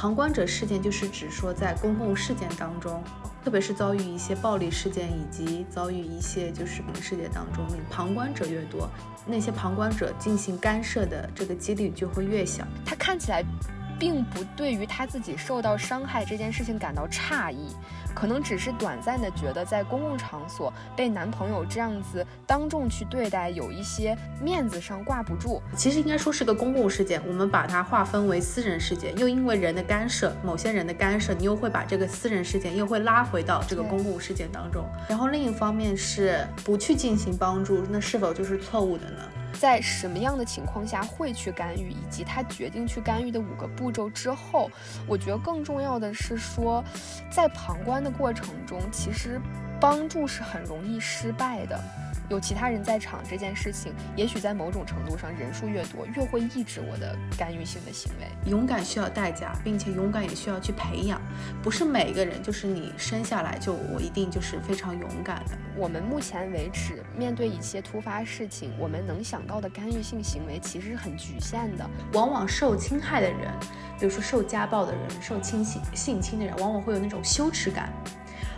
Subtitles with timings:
[0.00, 3.04] 旁观者事件就是指说在公共事件当中，
[3.44, 8.88] 特别是遭遇一些暴力事件以及遭遇一些就是事件当中，你旁观者越多，
[9.26, 12.66] 那些旁观者进行干涉的这个几率就会越小。
[12.86, 13.44] 他看起来。
[13.98, 17.76] 并不对于他自己受到伤害这件事情感到诧异，
[18.14, 25.60] 可能只是短暂的觉得在公共场所被男朋友这样子当众去对待，有一些面子上挂不住。
[25.76, 34.84] 其实应该说是个公共事件，我们把它划分为私人事件，又因为人的干涉，某些人的干涉，你又会把这个私人事件又会拉回到这个公共事件当中。
[35.08, 39.22] 然后另一方面是不去进行帮助，那是否就是错误的呢？
[39.60, 44.70] 在什么样的情况下会去干预，以及他决定去干预的五个步骤之后，
[45.06, 46.82] 我觉得更重要的是说，
[47.30, 49.38] 在旁观的过程中，其实
[49.78, 51.78] 帮助是很容易失败的。
[52.30, 58.50] 有其他人在场，这件事情也许在某种程度上，人数越多，越会抑制我的干预性的行为。
[58.50, 61.20] 勇敢需要代价，并且勇敢也需要去培养，
[61.60, 65.58] 不是每个人就是你生下来就我一定就是非常勇敢的。
[65.76, 71.90] 我们目前为止面对一些突发事情，我们能想到的干预性行为其实是很局限的。
[72.12, 73.52] 往往受侵害的人，
[73.98, 77.92] 比如说受家暴的人、受侵性性侵的人，往往会有那种羞耻感。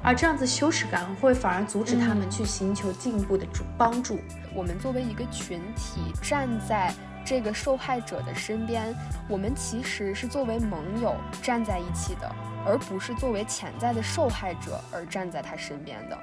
[0.02, 4.18] 而这样子羞耻感会反而阻止他们去寻求进一步的助帮助。
[4.52, 6.92] 我们作为一个群体站在
[7.24, 8.92] 这个受害者的身边，
[9.28, 12.28] 我们其实是作为盟友站在一起的，
[12.66, 16.18] 而不是作为潜在的受害者而站在他身边的。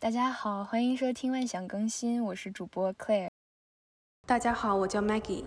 [0.00, 3.28] 大家好，欢迎收听万想更新，我是主播 Claire。
[4.26, 5.44] 大家好，我叫 Maggie。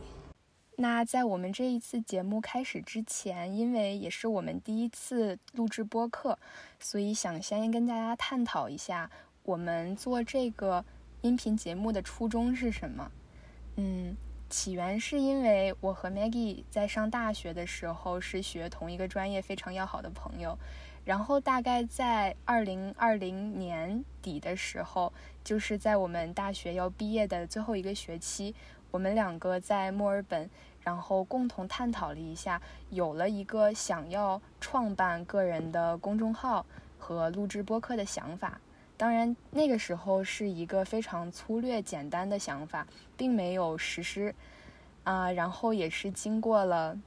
[0.76, 6.38] 那在我们这一次节目开始之前，因为也是我们第一次录制播客，
[6.80, 9.10] 所以想先跟大家探讨一下
[9.42, 10.86] 我们做这个
[11.22, 13.12] 音频节目的初衷是什么。
[13.78, 14.16] 嗯，
[14.52, 20.56] 起源是因为我和 Maggie 在上大学的时候是学同一个专业，非常要好的朋友。
[21.06, 25.12] 然后大概在二零二零年底的时候，
[25.44, 28.56] 就是在我们大学要毕业的最后一个学期，
[28.92, 30.50] 我们两个在墨尔本，
[30.82, 36.66] 然后共同探讨了一下，有了一个想要创办个人的公众号
[36.98, 38.62] 和录制播客的想法。
[38.96, 42.88] 当然，那个时候是一个非常粗略简单的想法，
[43.18, 44.34] 并没有实施。
[45.04, 46.98] 啊，然后也是经过了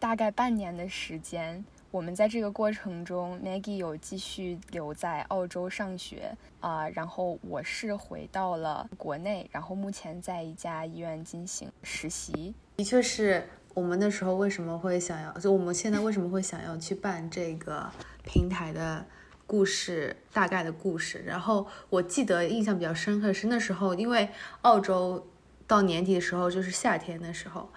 [0.00, 1.64] 大概半年的时间。
[1.90, 12.54] 我们在这个过程中，Maggie 有继续留在澳洲上学啊，然后我是回到了国内，然后目前在一家医院进行实习。
[12.76, 17.90] 的确是我们那时候为什么会想要，就我们现在为什么会想要去办这个
[18.22, 19.06] 平台的
[19.46, 21.22] 故事，大概的故事。
[21.24, 24.28] 然后我记得印象比较深刻是那时候，因为
[24.60, 25.26] 澳洲
[25.66, 27.70] 到年底的时候就是夏天的时候，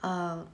[0.00, 0.46] 呃，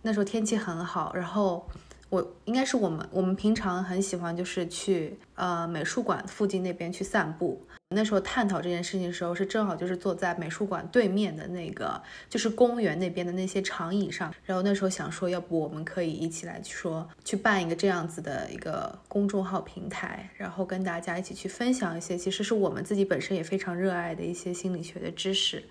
[0.00, 1.68] 那时候天气很好，然后。
[2.14, 7.66] 我应该是我们，我们平常很喜欢就是去呃美术馆附近那边去散步。
[7.88, 14.32] 那时候探讨这件事情的时候，是正好就是坐在美术馆对面的那个就是公园那边的那些长椅上。
[14.44, 25.64] 然后那时候想说，要不我们可以一起来说去办一个这样子的一个公众号平台，然后跟大家一起去分享一些其实是我们自己本身也非常热爱的一些心理学的知识，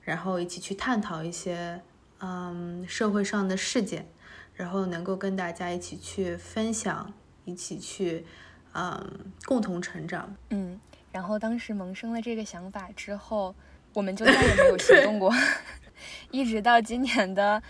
[0.00, 1.82] 然后一起去探讨一些
[2.20, 4.06] 嗯社会上的事件。
[4.60, 7.10] 然后能够跟大家一起去分享，
[7.46, 8.26] 一起去，
[8.74, 10.36] 嗯，共同成长。
[10.50, 10.78] 嗯，
[11.10, 13.54] 然后当时萌生了这个想法之后，
[13.94, 15.32] 我们就再也没有行动过，
[16.30, 17.62] 一直到今年的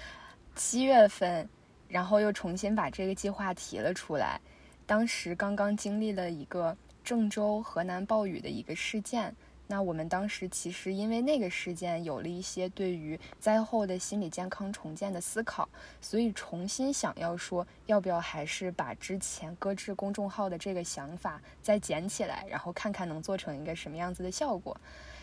[0.57, 1.49] 七月份，
[1.87, 4.41] 然后又重新把这个计划提了出来。
[4.85, 9.33] 当时刚刚经历了一个郑州河南暴雨的一个事件。
[9.71, 15.69] 那我们当时其实因为那个事件有了一些对于灾后的心理健康重建的思考，
[16.01, 24.77] 所以重新想要说要不要还是把之前搁置公众号的这个想法再捡起来，然后看看能做成一个什么样子的效果。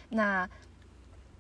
[0.07, 0.49] 那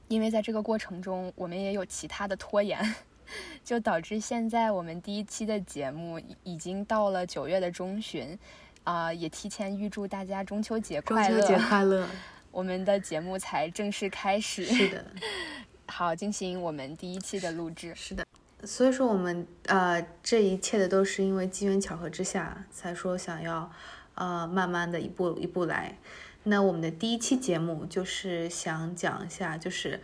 [0.09, 2.77] 因为在这个过程中我们也有其他的拖延，
[3.63, 8.37] 就导致现在我们第一期的节目已经到了九月的中旬，
[8.83, 11.39] 啊，也提前预祝大家中秋节快乐！
[11.39, 12.05] 中秋节快乐！
[12.51, 15.05] 我们的节目才正式开始，是的，
[15.87, 18.25] 好，进行我们第一期的录制，是的，
[18.63, 23.71] 所以说我们呃这一切的都是因为机缘巧合之下才说想要
[24.15, 25.97] 呃慢慢的一步一步来。
[26.43, 29.99] 那我们的第一期节目就是想讲一下，就是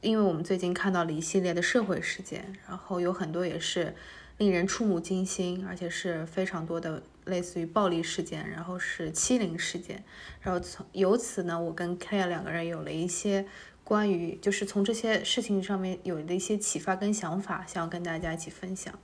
[0.00, 3.94] 因为我们最近看到了一系列的社会事件，然后有很多也是
[4.38, 10.02] 令人触目惊心，而且是非常多的类似于暴力事件，然后是欺凌事件，
[10.40, 13.46] 然后从由此呢，我跟 Claire 两个人有了一些
[13.84, 18.98] 关于就是从这些事情上面有的一些启发跟想法，想要跟大家一起分享。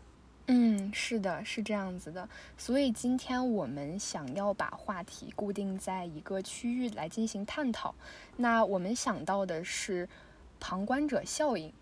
[0.47, 2.29] 嗯，是的，是这样子的。
[2.59, 7.95] 所以今天我们想要把话题固定在一个区域来进行探讨。
[8.39, 10.09] 那我们想到的是
[10.59, 11.73] 旁观者效应，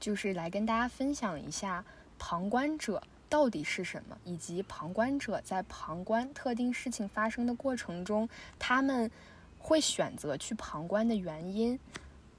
[0.00, 1.84] 就是来跟大家分享一下
[2.20, 8.28] 旁观者到底是什么，以及旁观者在旁观特定事情发生的过程中，
[8.60, 9.10] 他们
[9.58, 11.76] 会选择去旁观的原因。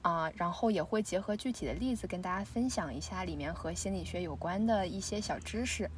[0.02, 5.88] 啊，然后也会结合具体的例子跟大家分享一下里面和心理学有关的一些小知识。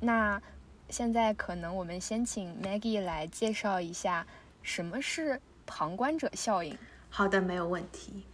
[0.00, 0.40] 那
[0.88, 4.26] 现在可能我们先请 Maggie 来介绍一下
[4.62, 6.74] 什么是旁观者效应。
[7.10, 8.24] 好的，没有问题。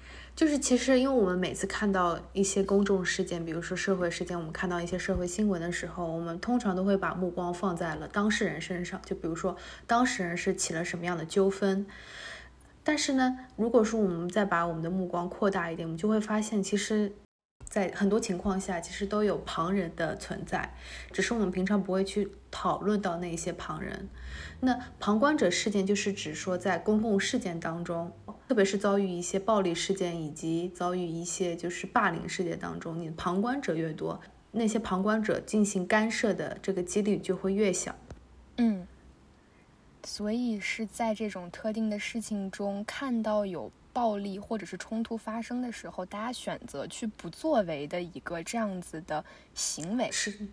[0.41, 8.99] 就是其实因为我们每次看到一些公众事件，比如说社会事件，我们看到一些社会新闻的时候，我们通常都会把目光放在了当事人身上。
[9.05, 9.55] 就比如说
[9.87, 11.85] 当事人是起了什么样的纠纷。
[12.83, 17.13] 但是呢，如果说我们再把我们的目光扩大一点，我们就会发现，其实，
[17.71, 20.75] 在很多情况下，其实都有旁人的存在，
[21.13, 24.09] 只是我们平常不会去讨论到那些旁人。
[24.59, 28.13] 那旁观者事件就是指说，在公共事件当中，
[28.49, 34.21] 特别是遭遇一些暴力事件以及遭遇一些就是霸凌事件当中，你旁观者越多，
[34.51, 37.95] 那些旁观者进行干涉的这个几率就会越小。
[38.57, 38.85] 嗯。
[40.03, 50.47] 所以是在这种特定的事情中看到有暴力或者是冲突发生的时候，大家选择去不作为的一个这样子的行为是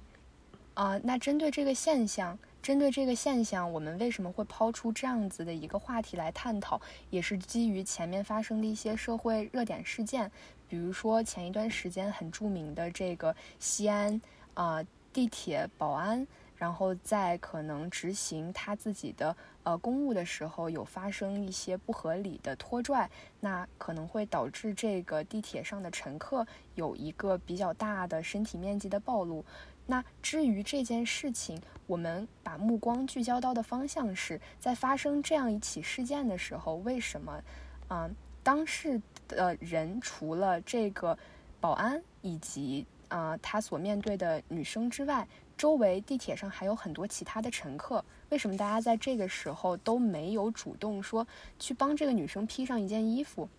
[0.73, 0.97] 啊。
[1.03, 6.81] 那针对这个现象，针对这个现象，我们为什么会抛出这样子的一个话题来探讨？
[7.09, 10.31] 也是基于前面发生的一些社会热点事件，
[10.67, 14.19] 比如说前一段时间很著名的这个西安
[14.53, 14.83] 啊
[15.13, 16.25] 地铁保安。
[16.57, 23.09] 然后在可能执行他自己的呃公务的时候，有发生一些不合理的拖拽，
[23.39, 29.45] 那可能会导致这个地铁上的乘客有一个比较大的身体面积的暴露。
[29.85, 37.41] 那至于这件事情，我们把目光聚焦到的方向是在发生这样一起事件的时候，为什么
[37.87, 38.09] 啊
[38.41, 41.17] 当事的人除了这个
[41.61, 45.27] 保安以及啊他所面对的女生之外？
[45.57, 51.27] 周围地铁上还有很多其他的乘客，为什么大家在这个时候都没有主动说
[51.57, 53.49] 去帮这个女生披上一件衣服，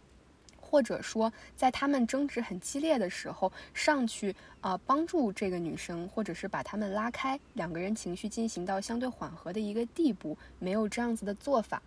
[0.60, 11.82] 或者说在他们争执很激烈的时候上去啊帮助这个女生，或者是把他们拉开，两个人情绪进行到相对缓和的一个地步，没有这样子的做法？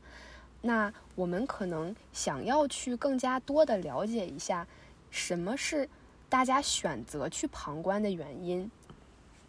[0.62, 4.68] 那我们可能想要去更加多的了解一下，
[5.10, 5.88] 什么是
[6.28, 8.70] 大家选择去旁观的原因。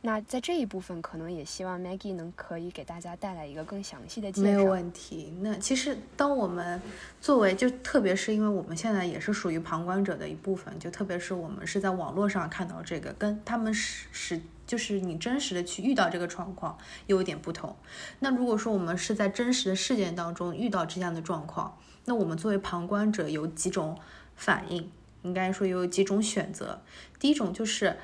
[0.05, 4.49] 那在这一部分，可能也希望 Maggie 能可以给大家带来一个更详细的介绍。
[4.49, 5.33] 没有问题。
[5.43, 6.83] 那其实，当我们
[7.21, 16.77] 作为，就特别是因为我们现在也是属于旁观者的一部分，就特别是我们是在网络上看到这个，跟他们是是就是你真实的去遇到这个状况
[17.07, 17.77] 有一点不同。
[18.19, 23.97] 那如果说我们是在真实的事件当中遇到这样的状况，那我们作为旁观者有几种
[24.35, 24.91] 反应，
[25.23, 26.83] 应该说有几种选择。
[27.21, 27.97] 第一种就是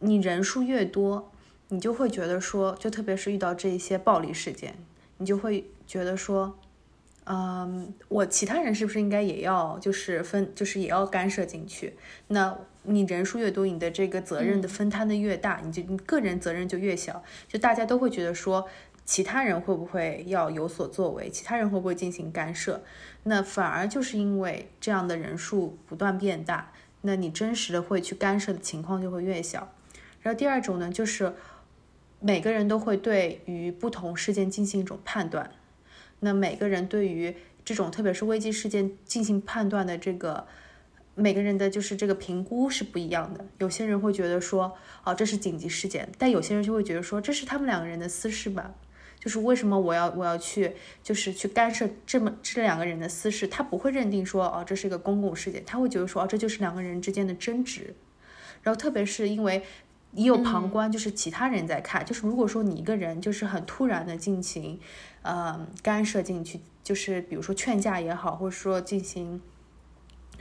[0.00, 1.32] 你人数越多。
[1.70, 4.74] 你就会觉得说，就特别是遇到这一些暴力事件，
[5.18, 6.58] 你就会觉得说，
[7.24, 11.94] 嗯，我其他人是不是应该也要就是分，就是也要干涉进去？
[12.28, 17.22] 那你人数越多，你的这个责任的分摊的越大，你就你个人责任就越小。
[17.46, 18.66] 就大家都会觉得说，
[19.04, 21.28] 其他人会不会要有所作为？
[21.28, 22.82] 其他人会不会进行干涉？
[23.24, 26.72] 那反而就是因为这样的人数不断变大，
[27.02, 29.70] 那你真实的会去干涉的情况就会越小。
[30.22, 31.34] 然后第二种呢，就是。
[32.20, 35.52] 每个人都会对于不同事件进行一种判断，
[36.20, 40.44] 那每个人对于这种特别是危机事件进行判断的这个
[41.14, 43.46] 每个人的就是这个评估是不一样的。
[43.58, 48.74] 有些人会觉得说，哦，这是紧急事件，但有些人就会觉得说，这是他们两个人的私事吧？
[49.20, 50.72] 就是为什么我要我要去
[51.02, 53.46] 就是去干涉这么这两个人的私事？
[53.46, 57.94] 他不会认定说，哦，这是一个公共事件，他会觉得说，哦，这就是两个人之间的争执。
[58.62, 59.62] 然后特别是因为。
[60.12, 62.04] 你有旁观，就是其他人在看。
[62.04, 64.80] 就是如果说你一个人就是很突然的进行，
[65.22, 69.40] 呃，干涉进去，就是比如说劝架也好，或者说进行，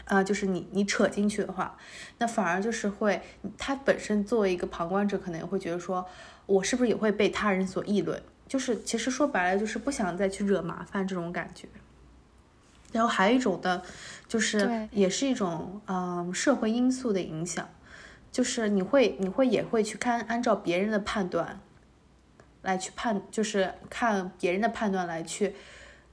[0.05, 1.77] 呃，就是你你扯进去的话，
[2.17, 3.21] 那反而就是会
[3.57, 6.05] 他本身作为一个旁观者，可能也会觉得说，
[6.45, 8.21] 我是不是也会被他人所议论？
[8.47, 11.67] 就是其实说白了，就是不想再去惹麻烦这种感觉。
[12.93, 13.83] 然后还有一种的，
[14.29, 17.67] 就是也是一种嗯社会因素的影响。
[18.37, 21.59] 就是你会，你会也会去看，按照别人的判断
[22.61, 25.55] 来去判，就是看别人的判断来去，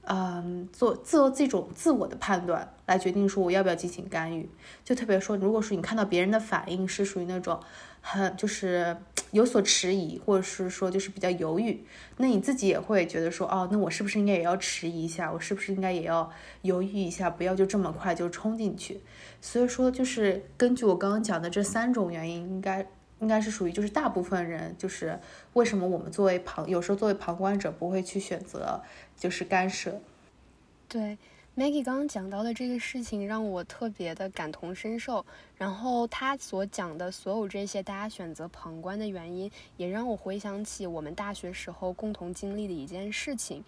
[0.05, 4.49] 嗯，做做这种自我的判断来决定说我要不要进行干预。
[4.83, 7.59] 就特别说，如果说你看到别人的反应是属于那种
[8.01, 8.97] 很就是
[9.31, 11.83] 有所迟疑，或者是说就是比较犹豫，
[12.17, 15.31] 那你自己也会觉得说，哦，那我是不是应该也要迟疑一下？
[15.31, 17.29] 我是不是应该也要犹豫一下？
[17.29, 19.01] 不要就这么快就冲进去。
[19.41, 22.87] 所以说，就是根据我刚刚讲的这三种原因，应该。
[23.21, 25.17] 应该是属于就是大部分人就是
[25.53, 28.83] 为什么我们作为旁有时候作为旁观者不会去选择
[29.17, 30.01] 就是干涉。
[30.89, 31.17] 对
[31.57, 35.25] ，Maggie 刚刚讲到的这个事情让我特别的感同身受，
[35.57, 43.63] 然后他所讲的所有这些大家选择旁观的原因，也让我回想起我们大学时候共同经历的一件事情，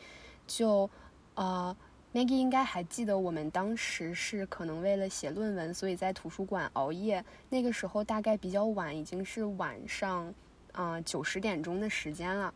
[0.45, 0.89] 就
[1.35, 1.75] 呃。
[2.13, 7.23] Maggie 应该还记得，我们当时是可能为了写论文，所以在图书馆熬夜。
[7.49, 10.33] 那个时候大概比较晚，已经是晚上，
[10.71, 12.51] 啊九十点钟的时间了。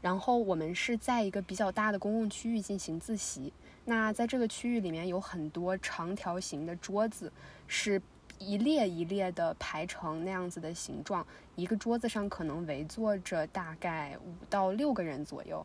[0.00, 3.52] 然后我们是在一个比较大的公共区域进行自习。
[3.86, 7.32] 那在这个区域里面有很多长条形的桌子，
[7.66, 8.02] 是
[8.38, 11.26] 一列一列的排成那样子的形状。
[11.54, 15.64] 一个桌子上可能围坐着大概五到六个人左右。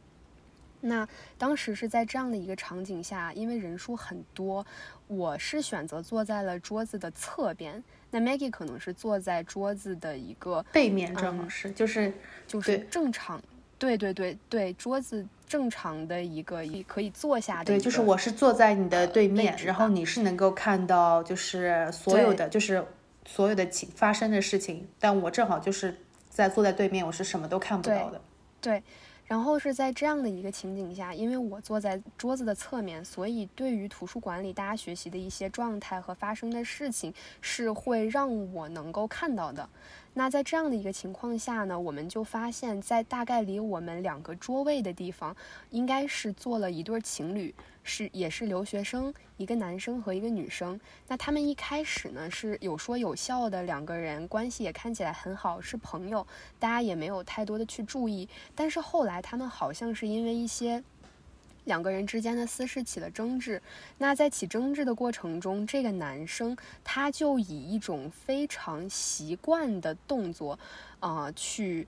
[0.84, 4.66] 那当时是在这样的一个场景下，因为人数很多，
[5.08, 7.84] 我是选择坐在了桌子的侧边。
[8.10, 12.14] 那 Maggie 可能是坐在桌子的一个背面，正好是就是
[12.48, 13.42] 就是正常，
[13.78, 17.66] 对对对对，桌子正常的一个可以坐下的。
[17.66, 22.82] 对，就是我是坐在你的对面，然后你是能够看到就是所有的就是
[23.26, 25.94] 所有的情发生的事情，但我正好就是
[26.30, 28.22] 在坐在对面，我是什么都看不到的。
[28.62, 28.82] 对。
[29.28, 39.70] 然后是在这样的一个情景下，因为我坐在桌子的侧面，所以对于图书馆里大家学习的一些状态和发生的事情，是会让我能够看到的。
[40.14, 45.36] 那在这样的一个情况下呢，我们就发现，在大概离我们两个桌位的地方，
[45.70, 50.80] 应该是坐了一对情侣，是也是留学生，一个男生和一个女生。
[51.08, 56.28] 那他们一开始呢是有说有笑的，两个人关系也看起来很好，是朋友，
[56.60, 58.28] 大家也没有太多的去注意。
[58.54, 60.84] 但是后来他们好像是因为一些。
[61.66, 63.62] 两个人之间的私事起了争执，
[63.98, 70.58] 那在起争执的过程中，这个男生他就以一种非常习惯的动作，
[71.00, 71.88] 啊，去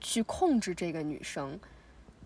[0.00, 1.58] 去控制这个女生。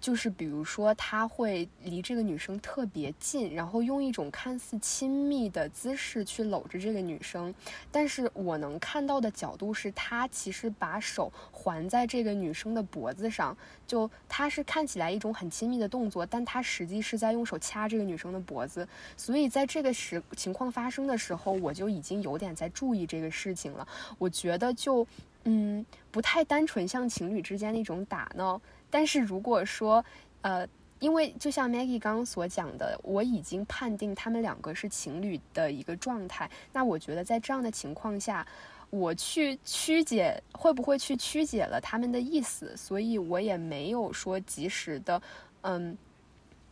[0.04, 7.54] 就是比如说，他会离这个女生特别近，然后用一种看似亲密的姿势去搂着这个女生。
[7.90, 13.56] 但是我能看到的角度是，他其实把手环在这个女生的脖子上，
[13.86, 18.86] 就他是看起来一种很亲密的动作，但他实际是在用手掐这个女生的脖子。
[19.16, 23.88] 所以在这个时情况发生的时候，我就已经有点在注意这个事情了。
[24.18, 25.06] 我觉得就
[25.44, 28.60] 嗯，不太单纯像情侣之间那种打闹。
[28.94, 30.04] 但是如果说，
[30.42, 30.64] 呃，
[31.00, 38.46] 因为就像 Maggie 刚刚所讲的，我已经判定他们两个是情侣的一个状态，那我觉得在这样的情况下，
[38.90, 45.20] 我去曲解会不会去曲解了他们的意思，所以我也没有说及时的，
[45.62, 45.98] 嗯，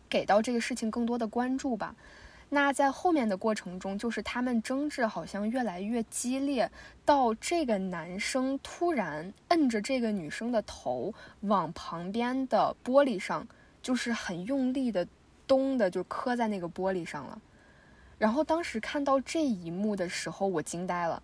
[0.08, 1.92] 给到这个事情更多的关注吧。
[2.54, 6.70] 那在后面的过程中，就是他们争执好像越来越激烈，
[7.02, 13.48] 到这个男生突然摁着这个女生的头往旁边的玻璃上，
[13.80, 15.08] 就是很用力的
[15.46, 17.40] 咚的就磕在那个玻璃上了。
[18.18, 21.22] 然后当时看到这一幕的时候，我惊呆了，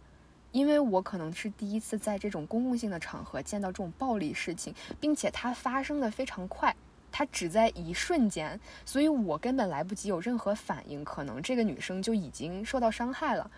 [0.53, 6.75] 因为我可能是第一次在这种公共性的场合见到这种暴力事情，并且它发生的非常快。
[7.19, 13.51] 他只在一瞬间，所以我根本来不及有任何反应，可能这个女生就已经受到伤害了。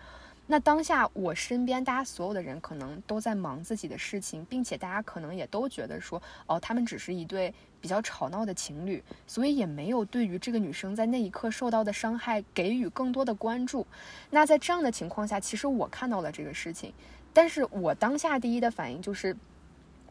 [0.47, 13.85] 那当下我身边大家所有的人可能都在忙自己的事情，并且大家可能也都觉得说，哦，他们只是一对比较吵闹的情侣，所以也没有对于这个女生在那一刻受到的伤害给予更多的关注。
[14.31, 16.91] 那在这样的情况下，其实我看到了这个事情，
[17.31, 19.37] 但是我当下第一的反应就是。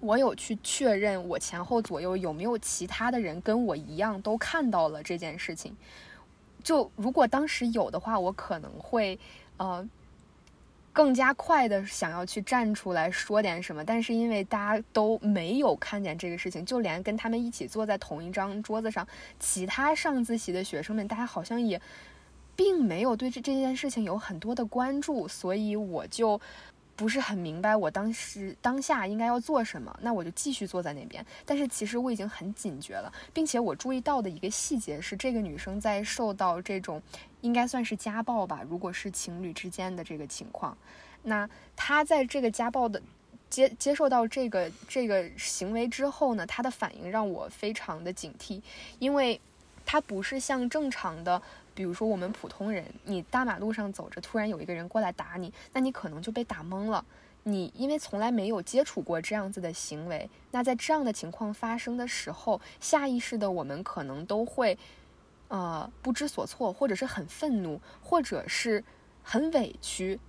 [0.01, 5.77] 我有去确认我前后左右有没有其他的人跟我一样都看到了这件事情。
[6.65, 9.19] 就如果当时有的话，我可能会
[9.59, 9.87] 呃
[10.93, 13.85] 更加快的想要去站出来说点什么。
[13.85, 19.07] 但是因为大家都没有看见这个事情，就连跟他们一起坐在同一张桌子上
[19.39, 21.81] 其他上自习的学生们，大家好像也
[22.57, 26.41] 并没有对这这件事情有很多的关注，所以我就。
[27.01, 31.25] 不是很明白我当时当下应该要做什么，那我就继续坐在那边。
[31.47, 37.03] 但是其实我已经很警觉了，并且我注意到的一个细节是，这个女生在受到这种
[37.41, 40.77] 应该算是家暴吧，如果是情侣之间的这个情况，
[41.23, 43.01] 那她在这个家暴的
[43.49, 48.61] 接接受到这个这个行为之后呢，他的反应让我非常的警惕，
[48.99, 49.41] 因为
[49.87, 51.41] 他不是像正常的，
[51.81, 57.03] 比如说我们普通人，你大马路上走着，突然有一个人过来打你，那你可能就被打懵了。
[57.45, 64.77] 你因为从来没有接触过这样子的行为，那在这样的情况发生的时候，下意识的我们可能都会，
[65.49, 68.85] 呃，不知所措，或者是很愤怒，或者是
[69.23, 70.21] 很委屈。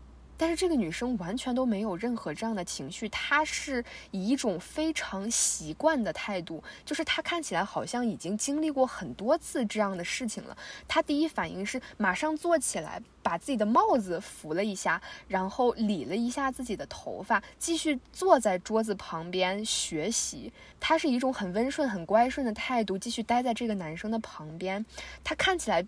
[0.42, 10.58] 但是这个女生完全都没有任何这样的情绪，她是以一种非常习惯的态度，就是她看起来好像已经经历过很多次这样的事情了。
[10.88, 20.52] 她第一反应是马上坐起来，把自己的帽子扶了一下，然后理了一下自己的头发，继续坐在桌子旁边学习。
[20.80, 24.84] 她是一种很温顺、很乖顺的态度，继续待在这个男生的旁边。
[25.24, 25.86] 她看起来。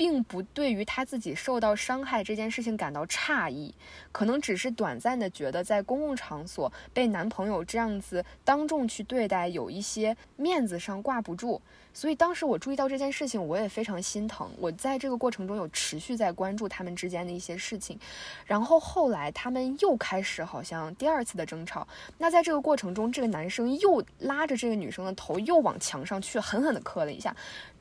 [0.00, 3.74] 并不对于他自己受到伤害这件事情感到诧异，
[4.10, 11.60] 可能只是短暂的觉得在公共场所被男朋友这样子当众去对待，有一些面子上挂不住。
[11.92, 14.48] 所以当时我注意到这件事情，我也非常心疼。
[14.58, 17.98] 我在这个过程中有持续在关注他们之间的一些事情，
[18.46, 21.86] 然后后来他们又开始好像第二次的争吵。
[22.16, 27.36] 那在这个过程中，这个男生又拉着这个女生的头又往墙上去狠狠地磕了一下。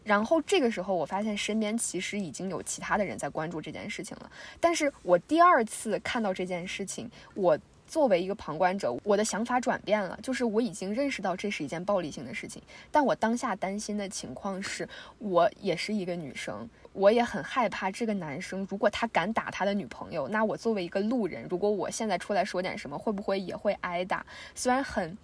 [0.10, 4.32] 然后这个时候，我发现身边其实已经有其他的人在关注这件事情了。
[4.60, 12.60] 但是我第二次看到这件事情，我作为一个旁观者，我的想法转变了，就是我已经认识到这是一件暴力性的事情。
[12.90, 14.90] 但我当下担心的情况是，
[15.20, 24.26] 我也是一个女生，我也很害怕这个男生，如果他敢打他的女朋友，那我作为一个路人，如果我现在出来说点什么，会不会也会挨打？
[24.56, 25.16] 虽然很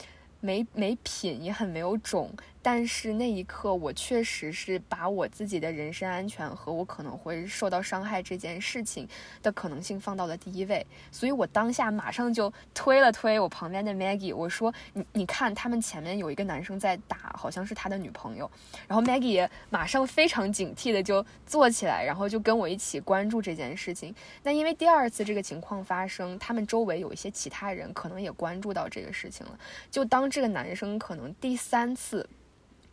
[0.41, 2.31] 没没品，也很没有种。
[2.65, 9.07] 但是那一刻，我确实是把我自己的人身安全和我可能会受到伤害这件事情
[9.43, 18.49] 的可能性放到了第一位，所以我当下马上就推了推我旁边的 Maggie，我说：“你你看，他们前面有一个男生在打，好像是他的女朋友。”
[18.89, 24.11] 然后 Maggie 马上非常警惕的就坐起来，然后就跟我一起关注这件事情。
[24.41, 29.59] 那因为第二次这个情况发生，他们周围有一些其他人可能也关注到这个事情了。
[29.91, 32.27] 就当这个男生可能第三次。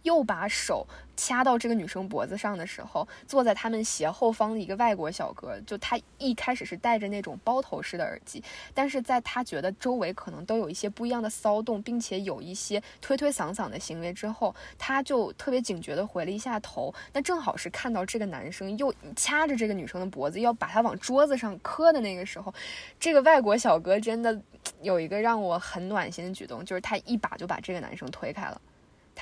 [0.03, 0.87] 又把手
[1.17, 8.43] 掐到这个女生脖子上的时候，坐在他们斜后方的一个外国小哥，就他一开始是戴着那种包头式的耳机，
[8.75, 16.93] 但是在他觉得周围可能都有一些不一样的骚动，并且有一些推推搡搡的行为之后，他就特别警觉的回了一下头。
[17.13, 22.53] 那正好是看到这个男生又掐着这个女生的脖子，要把她往桌子上磕的那个时候，
[22.99, 24.41] 这个外国小哥真的
[24.81, 28.61] 有一个让我很暖心的举动，就是他一把就把这个男生推开了。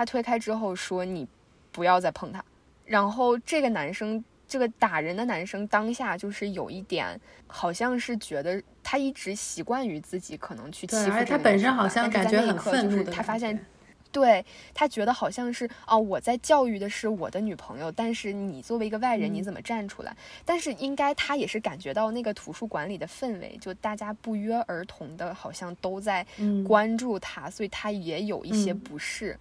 [0.01, 1.29] 他推开之后说：“你
[1.71, 2.43] 不要再碰他。”
[2.87, 13.63] 然后这个男生，这个打人的男生当下就是有一点，好像是觉得他一直习惯于自己可能去欺负他本身好像感觉很愤怒他发现，
[14.11, 20.17] 对他觉得好像是哦，我在教育的是我的女朋友，但是你作为一个外人，你怎么站出来？
[20.47, 26.27] 但是应该他也是感觉到那个图书馆里的氛围，就大家不约而同的，好像都在
[26.67, 29.39] 关注他，所以他也有一些不适。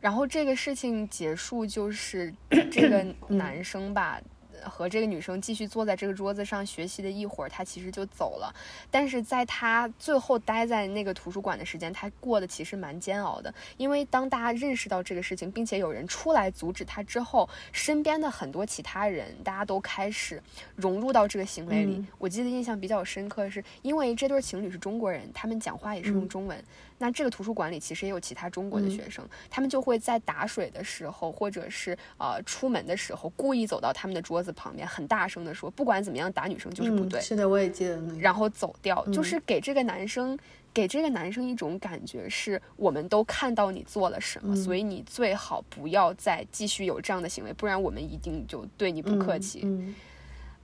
[0.00, 2.34] 然后这个事情结束，就是
[2.70, 4.20] 这个 男生吧。
[4.62, 8.54] 和这个女生继续坐在这个桌子上学习的一会儿，他其实就走了。
[8.90, 13.54] 但是在他最后待在那个图书馆的时间，他过得其实蛮煎熬的。
[13.78, 20.42] 因为当大家认识到这个事情，并且有人出来阻止他之后，身边的很多其他人，大家都开始
[20.76, 22.04] 融入到这个行为里。
[22.18, 26.62] 我记得印象比较深刻的是，因为这对情侣是中国人，他们讲话也是用中文。
[27.00, 34.50] 那这个图书馆里其实也有其他中国的学生，他们就会在打水的时候，或者是呃出门的时候，故意走到他们的桌子。
[34.60, 37.98] 旁边很大声的说：“不管怎么样，打女生就是不对。”是的，我也记得。
[38.18, 40.38] 然后走掉，就是给这个男生，
[40.74, 49.66] 给这个男生一种感觉，是我们都看到你做了什么，所以你最好不要再继续有这样的行为，不然我们一定就对你不客气。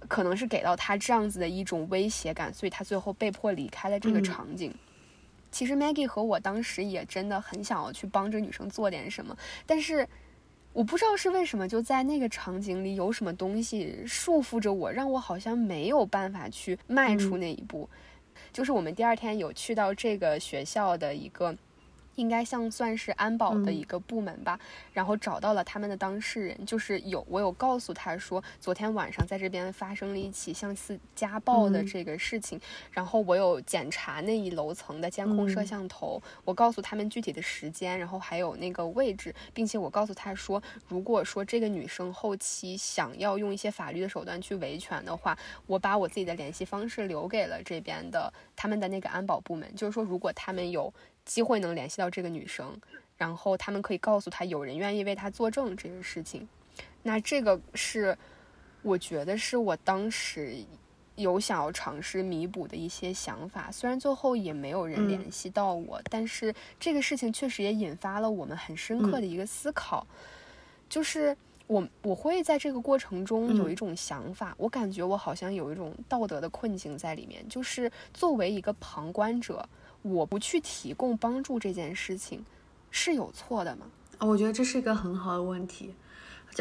[0.09, 4.75] 可能是给到他这样子的一种威胁感，所以他最后被迫离开了这个场景。
[5.51, 10.07] 其实 Maggie 和我当时也真的很想要去帮这女生做点什么，但是。
[10.73, 17.89] 我不知道是为什么，就在那个场景里有什么东西束缚着我，让我好像没有办法去迈出那一步。
[18.53, 21.57] 就是我们第二天有去到这个学校的一个
[22.17, 24.59] 应该像算是安保的一个部门吧，
[24.93, 50.93] 然后找到了他们的当事人，就是有我有告诉他说，昨天晚上在这边发生了一起像似家暴的这个事情，然后我有检查那一楼层的监控摄像头，我告诉他们具体的时间，然后还有那个位置，并且我告诉他说，如果说这个女生后期想要用一些法律的手段去维权的话，我把我自己的联系方式留给了这边的他们的那个安保部门，就是说如果他们有。
[51.27, 52.81] 机会能联系到这个女生，
[53.19, 56.49] 然后他们可以告诉她有人愿意为她作证这个事情。
[57.03, 58.17] 那这个是
[58.81, 60.57] 我觉得是我当时
[61.17, 70.07] 有想要尝试弥补的一些想法，虽然最后也没有人联系到我，但是这个事情确实也引发了我们很深刻的一个思考，
[70.89, 71.37] 就是
[71.67, 79.69] 我我会在这个过程中有一种想法，我感觉我好像有一种道德的困境在里面，就是作为一个旁观者。
[80.13, 82.45] 我不去提供帮助这件事情
[82.91, 83.87] 是有错的吗？
[84.19, 85.95] 啊，我觉得这是一个很好的问题，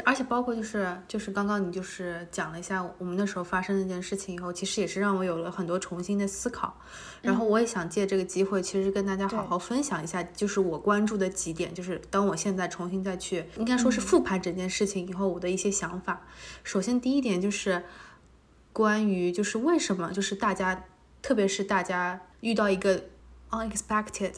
[0.03, 6.75] 而且包括就是就是刚刚你就是讲了一下我们那时候发生那件事情以后，其实也是让我有了很多重新的思考。
[7.21, 16.25] 然后我也想借这个机会，其实跟大家好好分享一下，就是我关注的几点，就是当我现在重新再去应该说是复盘整件事情以后，我的一些想法。
[16.63, 17.83] 首先第一点就是
[18.73, 20.83] 关于就是为什么就是大家
[21.21, 23.05] 特别是大家遇到一个。
[23.55, 24.33] Unexpected，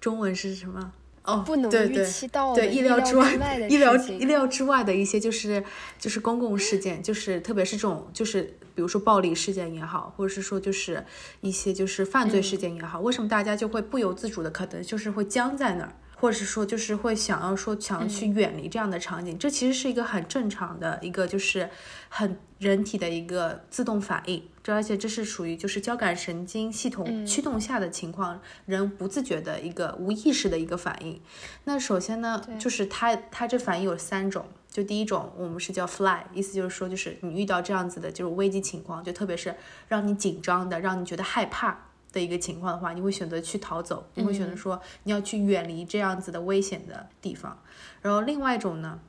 [0.00, 0.92] 中文是什么？
[1.24, 5.62] 哦，不能预期到对意料之外的意料意料之外的一些，就是
[5.98, 8.42] 就是公共事件，就是特别是这种，就是
[8.74, 11.04] 比如说暴力事件也好，或者是说就是
[11.40, 15.94] 一些就是犯罪事件也好，为什么大家就会不由自主的可能就是会僵在那儿？
[16.16, 21.68] 或者是说，就是会想要说，想要去远离这样的场景，这其实是一个很正常的一个，就是
[22.08, 24.40] 很人体的一个自动反应。
[24.62, 31.20] 这而且这是属于就是交感神经系统驱动下的情况，人不自觉的一个无意识的一个反应。
[31.64, 39.54] 那首先呢，就是它它这反应有三种，就第一种我们是叫 fly，意思就是说，就是你遇到这样子的就是危机情况，就特别是
[39.88, 41.86] 让你紧张的，让你觉得害怕。
[42.12, 47.58] 的一个情况的话，你会选择去逃走，你会选择说你要去远离这样子的危险的地方。
[48.02, 49.00] 然后另外一种呢，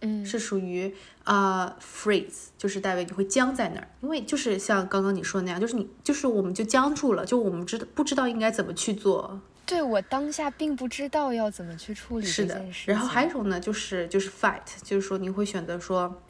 [0.00, 9.40] 嗯，是属于呃 freeze，就是代表你会僵在那儿，因为就是像刚刚你说的那样，就是你就是我们就僵住了，就我们知道不知道应该怎么去做。
[9.66, 12.90] 对我当下并不知道要怎么去处理这件事。
[12.90, 16.22] 然后还有一种呢，就是就是 fight，就是说你会选择说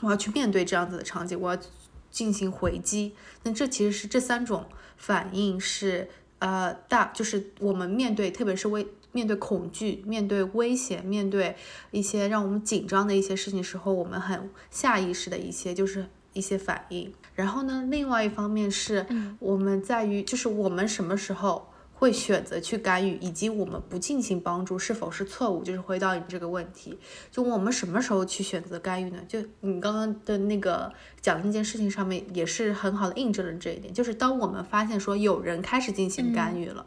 [0.00, 1.62] 我要去面对这样子的场景，我要
[2.10, 3.14] 进行回击。
[3.42, 4.66] 那这其实是这三种。
[4.96, 6.08] 反应是
[6.44, 11.56] 呃大，就是我们面对，特别是危面对恐惧、面对危险、面对
[11.90, 17.10] 一些让我们紧张的一些事情时候，我们很下意识的一些就是一些反应。
[17.34, 19.06] 然后呢，另外一方面是
[19.38, 21.70] 我们在于，就是我们什么时候。
[22.04, 25.64] 会选择去干预，以及我们不进行帮助是否是错误？
[25.64, 26.98] 就是回到你这个问题，
[27.30, 29.18] 就我们什么时候去选择干预呢？
[29.26, 33.94] 就你刚刚的那个讲那件事情上面，也是很好的印证了这一点。
[33.94, 36.84] 就是当我们发现说有人开始进行干预了，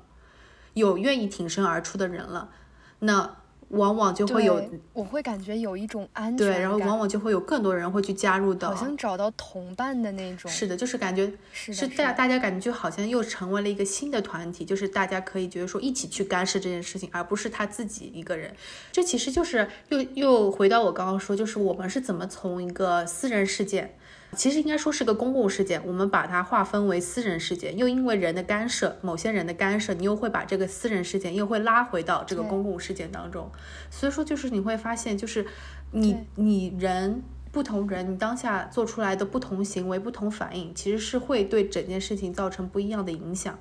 [0.75, 2.51] 有愿意挺身而出的人了，
[2.99, 3.37] 那。
[3.69, 4.61] 往往就会有，
[4.93, 10.49] 我会感觉有一种安全对，然后往往就会有更多人会去加入到，好像找到同伴的那种。
[10.49, 18.55] 是的，就是感觉是大大家感觉就好像又成为了一个新的团体，就是大家可以觉得说一起去干涉这件事情，而不是他自己一个人。
[18.91, 23.97] 这其实就是又又回到我刚刚说，就是我们是怎么从一个私人事件。
[24.37, 33.51] 其实应该说是个公共事件，我们把它划分为私人事件，又因为人的干涉，某些人的干涉，你又会把这个私人事件又会拉回到这个公共事件当中。
[33.89, 35.45] 所以说，就是你会发现，就是
[35.91, 43.57] 你你人不同人，你当下做出来的不同行为、不同反应，其实是会对整件事情造成不一样的影响，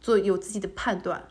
[0.00, 1.22] 做有自己的判断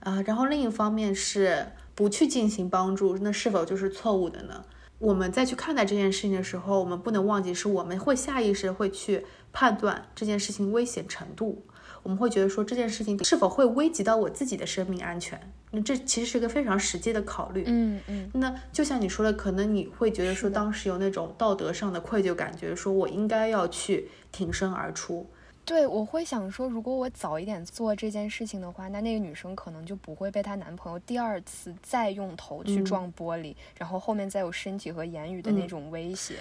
[0.00, 0.22] 啊。
[0.22, 4.64] 然后另一方面是不去进行帮助，那是否就是错误的呢？
[5.04, 11.62] 我们再去看待这件事情的时候，我们不能忘记，是我们会下意识会去判断这件事情危险程度。
[12.02, 15.38] 我们会觉得说这件事情是否会危及到我自己的生命安全？
[15.70, 17.64] 那这其实是一个非常实际的考虑。
[17.66, 18.30] 嗯嗯。
[18.32, 25.26] 那就像你说的，可能你会觉得说当时有那种道德上的愧疚感觉，说我应该要去挺身而出。
[25.64, 36.36] 对，我会想说，如果我早一点做这件事情的话，那那个女生可能就不会被她男朋友第二次再用头去撞玻璃，然后后面再有身体和言语的那种威胁。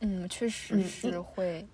[0.00, 1.66] 嗯，确实是会。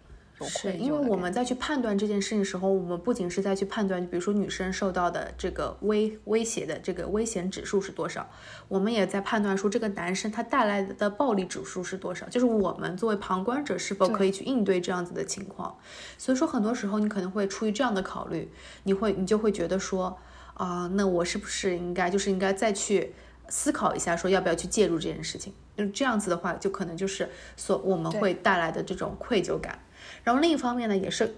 [0.44, 8.28] 是因为我们在去判断这件事情的时候，我们不仅是在去判断，比如说女生受到的这个威威胁的这个危险指数是多少，
[8.68, 15.76] 我们也在判断说这个男生他带来的暴力指数是多少，就是我们作为旁观者是否可以去应对这样子的情况。
[16.18, 18.50] 所以说很多时候你可能会出于这样的考虑，
[18.85, 20.18] 你会你就会觉得说，
[20.54, 23.12] 啊，那我是不是应该就是应该再去
[23.48, 25.52] 思考一下，说要不要去介入这件事情？
[25.76, 29.76] 就这样子的话，就可能就是所我们会带来的这种愧疚感。
[30.25, 31.35] 然后另一方面呢，也是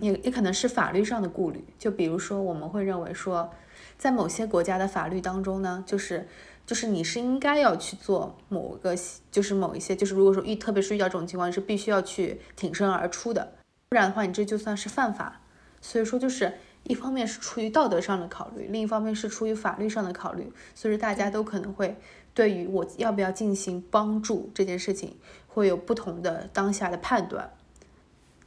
[0.00, 3.50] 也也可能是法律上的顾虑，就比如说我们会认为说，
[3.98, 6.26] 在某些国家的法律当中呢，就是
[6.66, 8.96] 就是你是应该要去做某个
[9.30, 13.52] 就是某一些就是如果说遇特别是遇到这种情况是必须要去挺身而出的，
[13.90, 15.42] 不然的话你这就算是犯法。
[15.82, 16.52] 所以说就是
[16.84, 21.96] 一方面是出于道德上的考虑，另一方面是出于法律上的考虑，所以说大家都可能会
[22.32, 27.50] 对于我要不要进行帮助这件事情会有不同的当下的判断。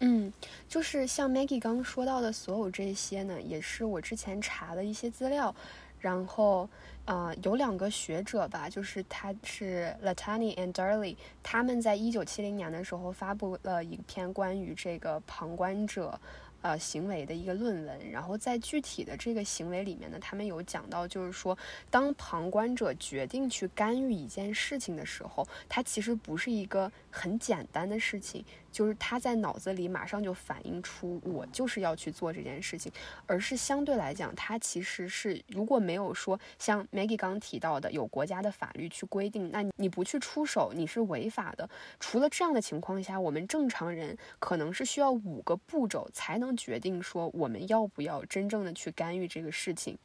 [0.06, 0.34] 嗯，
[0.68, 5.56] 就是像 Maggie 刚说到的所有这些呢，也是我之前查的一些资料。
[6.02, 6.68] 然后，
[7.06, 16.20] 呃，有两个学者吧，就是他是 Latani and Darley，他们在一九七零年的时候发布了一篇关于这个旁观者。
[16.64, 21.58] 呃，行为的一个论文，然后在具体的这个行为里面呢，他们有讲到，就是说，
[21.92, 32.92] 当旁观者决定去干预一件事情的时候，它其实不是一个很简单的事情，就是他在脑子里马上就反映出我就是要去做这件事情，
[33.28, 41.70] 而是相对来讲，他其实是如果没有说像 Maggie 刚提到的有国家的法律去规定，那你不去出手，你是违法的。
[42.00, 46.58] 除了这样的情况下，我们正常人可能是需要五个步骤才能。
[46.64, 49.98] 决定说我们要不要真正的去干预这个事情，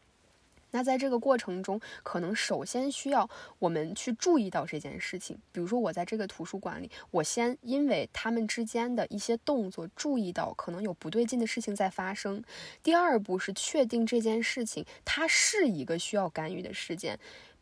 [0.70, 3.28] 那在这个过程中，可能首先需要
[3.58, 5.38] 我们去注意到这件事情。
[5.52, 12.42] 比如说，我在这个图书馆里，我先因为他们之间的一些动作，注意到可能有不对劲的事情在发生。
[12.82, 17.18] 第二步是确定这件事情它是一个需要干预的事件。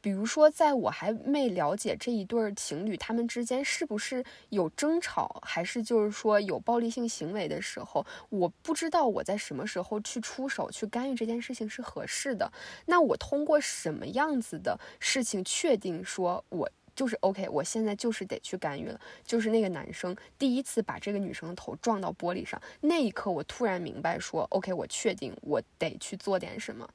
[0.06, 12.52] 比如说，在我还没了解这一对情侣他们之间是不是有争吵，还是就是说有暴力性行为的时候，我不知道我在什么时候去出手去干预这件事情是合适的。
[12.86, 19.00] 那我通过什么样子的事情确定说我就是 OK，我现在就是得去干预了。
[19.24, 26.88] 就是那个男生第一次把这个女生的头撞到玻璃上那一刻，我突然明白说 OK，我确定我得去做点什么。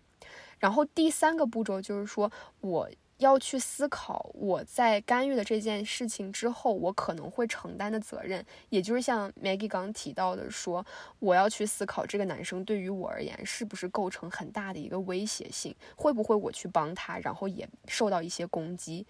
[0.61, 10.85] 然后第三个步骤就是说，我要去思考我在干预了这件事情之后，我可能会承担的责任，也就是像 Maggie 刚提到的，说
[11.17, 19.05] 我要去思考这个男生对于我而言是不是构成很大的一个威胁性，会不会我去帮他，然后也受到一些攻击。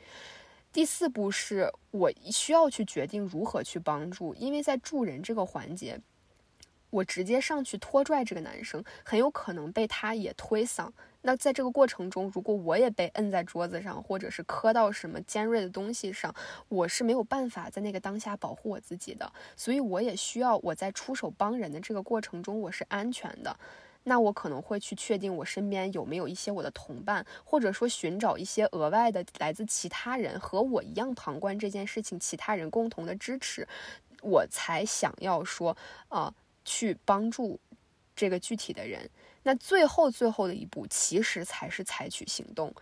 [0.74, 6.00] 第四步是我需要去决定如何去帮助，因为在助人这个环节。
[6.90, 10.92] 我直接上去拖拽这个男生，很有可能被他也推搡。
[11.22, 16.34] 那在这个过程中，如果我也被摁在桌子上，或者是磕到什么尖锐的东西上，
[16.68, 19.32] 我是没有办法在那个当下保护我自己的。
[19.56, 23.56] 所以我也需要我在出手帮人的这个过程中，我是安全的。
[24.04, 33.68] 那我可能会去确定我身边有没有一些我的同伴，或者说寻找一些额外的来自其他人和我一样旁观这件事情，其他人共同的支持，
[34.22, 35.76] 我才想要说，
[36.10, 36.34] 呃。
[36.64, 37.60] 去帮助
[38.16, 39.10] 这个具体的人，
[39.44, 42.74] 那最后最后的一步，其实才是采取行动。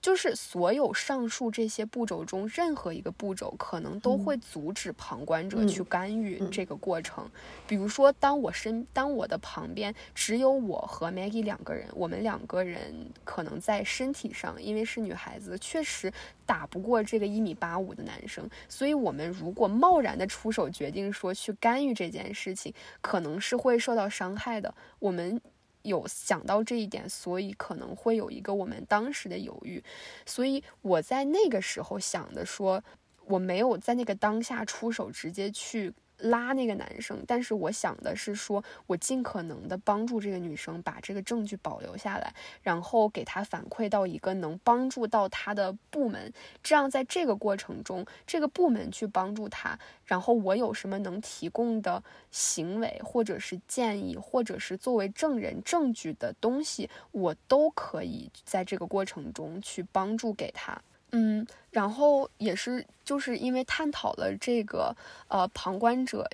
[0.00, 7.30] 就是所有上述这些步骤中，任何一个步骤可能都会阻止旁观者去干预这个过程。
[7.68, 16.12] 比如说，当我身当我的旁边只有我和 Maggie 两个人，我们两个人可能在身体上，因为是女孩子，确实
[16.44, 24.74] 打不过这个一米八五的男生，所以我们如果贸然的出手，决定说去干预这件事情，可能是会受到伤害的。
[24.98, 25.40] 我们。
[25.82, 29.82] 有想到这一点，所以可能会有一个我们当时的犹豫，
[30.24, 32.82] 所以我在那个时候想的说，
[33.26, 35.92] 我没有在那个当下出手，直接去。
[36.22, 42.32] 拉那个男生，但是我想的是说，我尽可能的帮助这个女生把这个证据保留下来，
[42.62, 46.32] 然后给她反馈到一个能帮助到她的部门，
[46.62, 60.80] 这样在这个过程中，这个部门去帮助她，然后我有什么能提供的行为，或者是建议，或者是作为证人证据的东西，我都可以在这个过程中去帮助给她。
[61.12, 64.96] 嗯，然后也是就是因为探讨了这个
[65.28, 66.26] 呃旁观者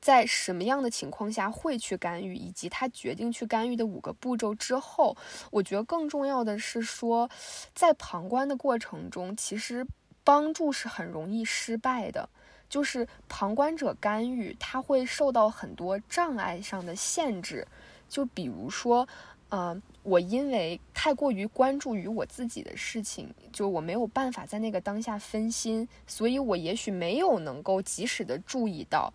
[0.00, 5.14] 在什么样的情况下会去干预，以及他决定去干预的五个步骤之后，
[5.50, 7.28] 我觉得更重要的是说，
[7.74, 9.86] 在旁观的过程中，其实
[10.24, 12.28] 帮助是很容易失败的，
[12.70, 17.68] 就是旁观者干预他会受到很多障碍上的限制，
[18.08, 19.06] 就比如说。
[19.48, 29.12] 呃，我因为太过于关注于我自己的事情，就我没有办法在那个当下分心，所以我也许没有能够及时的注意到，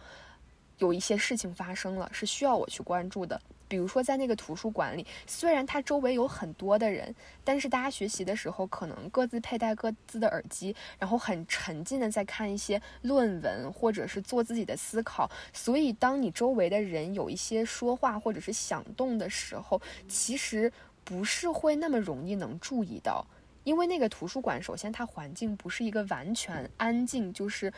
[0.80, 3.42] 有一些事情发生了，是需要我去关注的。
[3.72, 15.32] 比如说，在那个图书馆里，虽然它周围有很多的人，但是大家学习的时候可能各自佩戴各自的耳机，然后很沉浸的在看一些论文，或者是做自己的思考。
[15.54, 20.70] 所以，当你周围的人有一些说话或者是响动的时候，其实
[21.06, 23.26] 不是会那么容易能注意到，
[23.64, 27.72] 因为那个图书馆首先它环境不是一个完全安静，就是。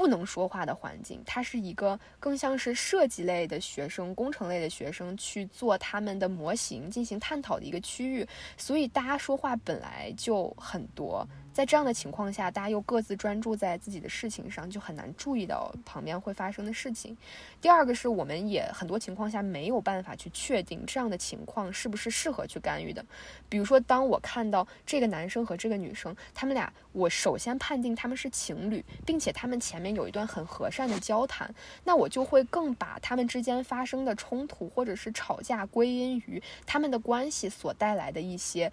[0.00, 11.28] 不能说话的环境，它是一个更像是设计类的学生、工程类的学生去做他们的模型进行探讨的一个区域，所以大家说话本来就很多。
[11.60, 17.14] 在这样的情况下，大家又各自专注在自己的事情上，就很难注意到旁边会发生的事情。
[17.60, 23.04] 第二个是我们也很多情况下没有办法去确定这样的情况是不是适合去干预的。
[23.46, 38.72] 比如说，当我看到这个男生和这个女生，他们俩，我首先判定他们是情侣，并且他们前面有一段很和善的交谈，那我就会更把他们之间发生的冲突或者是吵架归因于他们的关系所带来的一些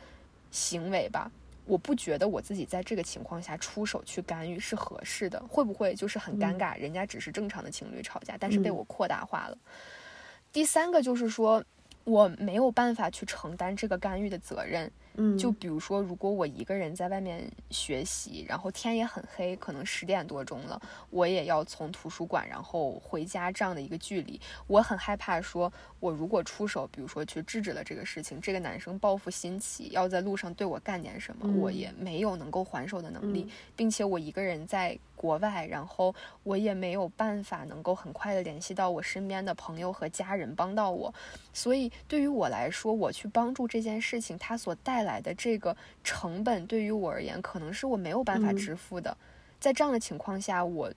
[0.51, 1.29] 行为吧。
[1.67, 6.79] 我不觉得我自己在这个情况下出手去干预是合适的，会不会就是很尴尬？
[6.79, 9.57] 人家只是正常的情侣吵架，但是被我扩大化了。
[10.51, 11.63] 第三个就是说，
[12.05, 14.91] 我没有办法去承担这个干预的责任。
[15.17, 34.97] 嗯，就比如说，如果我一个人在外面学习，然后天也很黑，可能十点多钟了，我也要从图书馆然后回家这样的一个距离，我很害怕，说我如果出手，比如说去制止了这个事情，这个男生报复心起，要在路上对我干点什么，我也没有能够还手的能力，并且我一个人在。
[35.17, 41.11] 国外，然后我也没有办法能够很快的联系到我身边的朋友和家人帮到我，
[41.51, 49.15] 所以对于我来说，我去帮助这件事情，它所带来的这个成本，对于我而言，可能是我没有办法支付的。
[49.59, 50.91] 在这样的情况下，我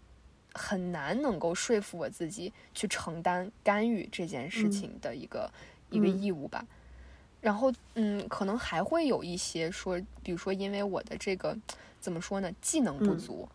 [0.53, 5.51] 很难能够说服我自己去承担干预这件事情的一个
[5.91, 6.67] 一个义务吧。
[7.41, 11.57] 然后，嗯，可能还会有一些说，比如说因为我的这个
[12.01, 13.49] 怎么说呢，技能不足。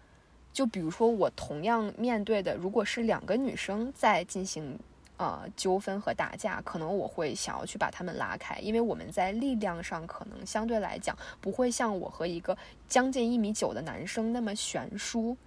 [0.52, 4.80] 就比如说，我同样面对的，如果是两个女生在进行
[5.18, 15.38] 呃纠纷和打架，可能我会想要去把他们拉开，因为我们在力量上可能相对来讲不会像我和一个将近一米九的男生那么悬殊，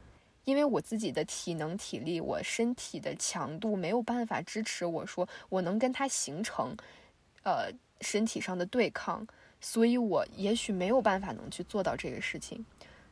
[0.44, 6.74] 因为我自己的体能体力，我身体的强度没有办法支持我说我能跟他形成
[7.42, 9.26] 呃身体上的对抗，
[9.60, 12.64] 所以我也许没有办法能去做到这个事情。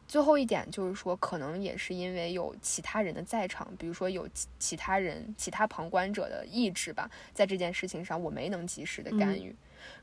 [0.06, 9.54] 最后一点就是说，可能也是因为有其他人的在场，比如说有其其他人、其他旁观者的意志吧，在这件事情上我没能及时的干预。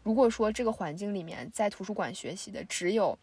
[0.04, 3.18] 如果说这个环境里面在图书馆学习的只有。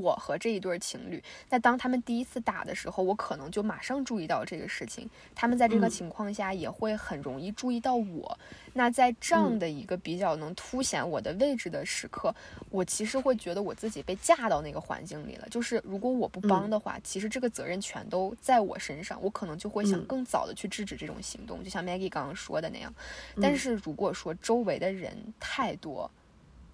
[0.00, 5.08] 我和这一对情侣，那当他们第一次打的时候，我可能就马上注意到这个事情。
[5.34, 8.38] 他们在这个情况下也会很容易注意到我。
[8.74, 12.34] 那在这样的一个比较能凸显我的位置的时刻，
[12.70, 15.48] 我其实会觉得我自己被架到那个环境里了。
[15.50, 22.92] 就是如果我不帮的话，其实这个责任全都在我身上，我可能就会想更早的去制止这种行动，就像 Maggie 刚刚说的那样。
[23.40, 26.10] 但是如果说周围的人太多，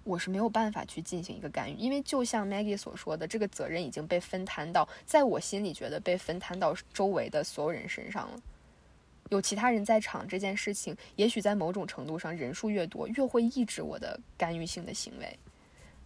[0.03, 8.39] 我是没有办法去进行一个干预，因为就像 Maggie 所说的，这个责任已经被分摊到，在我心里觉得被分摊到周围的所有人身上了。
[9.29, 15.39] 有其他人在场，这件事情也许在某种程度上，人数越多，越会抑制我的干预性的行为。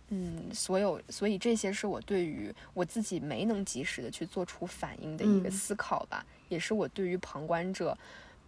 [0.10, 7.98] 嗯，所有，所以这些是我对于我自己没能及时的去做出反应的一个思考吧，也是我对于旁观者。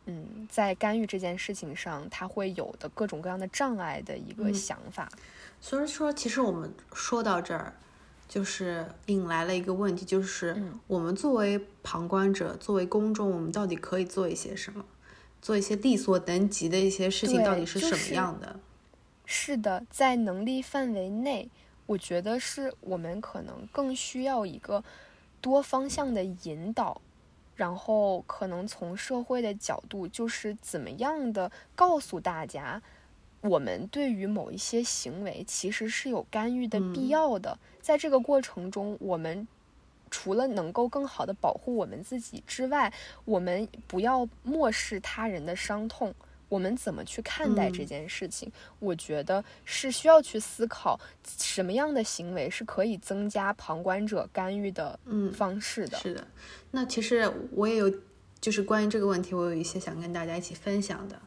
[0.09, 5.07] 嗯，在干预这件事情上，他会有的各种各样的障碍的一个想法。
[5.61, 7.75] 所以说，其实我们说到这儿，
[8.27, 14.83] 就是引来了一个问题，就是我们作为旁观者，作为公众，我们到底可以做一些什么？
[15.41, 18.59] 做一些力所能及的一些事情，到底是什么样的？
[19.25, 21.47] 是的，在能力范围内，
[21.85, 24.83] 我觉得是我们可能更需要一个
[25.39, 26.99] 多方向的引导。
[27.59, 32.81] 然后可能从社会的角度，就是怎么样的告诉大家，
[33.41, 37.59] 我们对于某一些行为其实是有干预的必要的。
[37.81, 39.45] 在这个过程中，我们
[40.09, 42.93] 除了能够更好的保护我们自己之外，
[43.25, 46.15] 我们不要漠视他人的伤痛。
[46.49, 48.51] 我们怎么去看待这件事情？
[48.79, 54.99] 我觉得是需要去思考什么样的行为是可以增加旁观者干预的
[55.33, 55.97] 方式的。
[55.99, 56.27] 是的，
[56.71, 57.89] 那其实我也有
[58.41, 61.19] 就是关于这个问题，我有一些想跟大家一起分享的。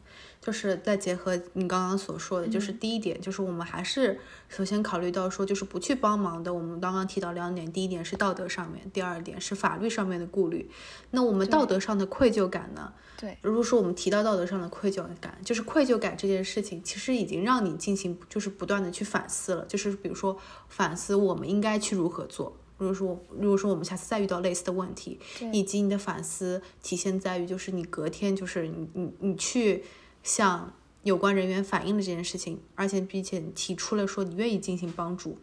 [0.43, 4.19] 就是再结合你刚刚所说的，就是第一点，就是我们还是
[4.49, 6.53] 首先考虑到说，就是不去帮忙的。
[6.53, 10.69] 我们刚刚提到两点，第一点是道德上面，第二点是法律上面的顾虑。
[11.11, 12.91] 那我们道德上的愧疚感呢？
[13.17, 19.63] 对，如果说我们提到道德上的愧疚感，就是愧疚感这件事情，其实已经让你进行就是不断的去反思了。
[19.65, 20.37] 就是比如说
[20.67, 22.57] 反思我们应该去如何做。
[22.77, 25.17] 如果说如果说我们下次再遇到类似的问题，
[25.53, 29.85] 以及你的反思体现在于就是你隔天就是你你你去。
[30.23, 35.37] 向有关人员反映了这件事情，而且并且提出了说你愿意进行帮助，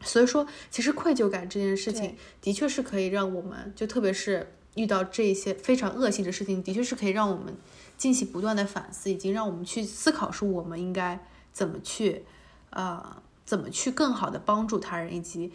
[0.00, 7.54] 所以说其实愧疚感这件事情的确是可以让我们，就特别是遇到这些非常恶性的事情，的确是可以让我们
[7.98, 12.24] 进行不断的反思，以及让我们去思考说我们应该怎么去，
[12.70, 15.52] 呃，怎么去更好的帮助他人，以及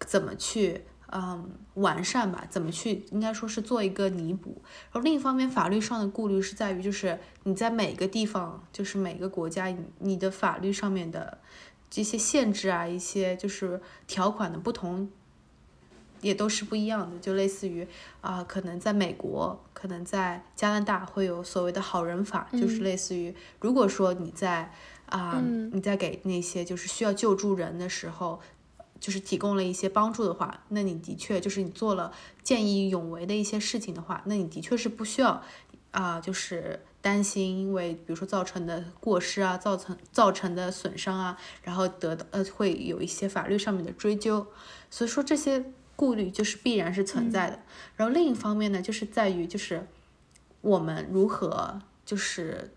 [0.00, 0.82] 怎么去。
[1.10, 3.02] 嗯，完善吧，怎么去？
[3.12, 4.60] 应该说是做一个弥补。
[4.92, 11.38] 然后另一方面，法律上的顾虑是在于，就是你在每个地方，就是每个国家，你的法律上面的
[11.88, 15.10] 这些限制啊，一些就是条款的不同，
[16.20, 17.18] 也都是不一样的。
[17.18, 17.88] 就类似于
[18.20, 24.70] 啊，可能在美国，可能在加拿大会有所谓的好人法，就是类似于，如果说你在
[25.06, 25.42] 啊，
[25.72, 28.38] 你在给那些就是需要救助人的时候。
[29.00, 35.42] 就是提供了一些帮助的话，那你的确就是你做了见义勇为的一些事情的话，那你的确是不需要
[35.90, 44.46] 啊，就是担心因为比如说造成的过失啊，造成造成的损伤啊，然后得到呃会有一些法律上面的追究，
[44.90, 47.60] 所以说这些顾虑就是必然是存在的。
[47.96, 49.86] 然后另一方面呢，就是在于就是
[50.60, 52.72] 我们如何就是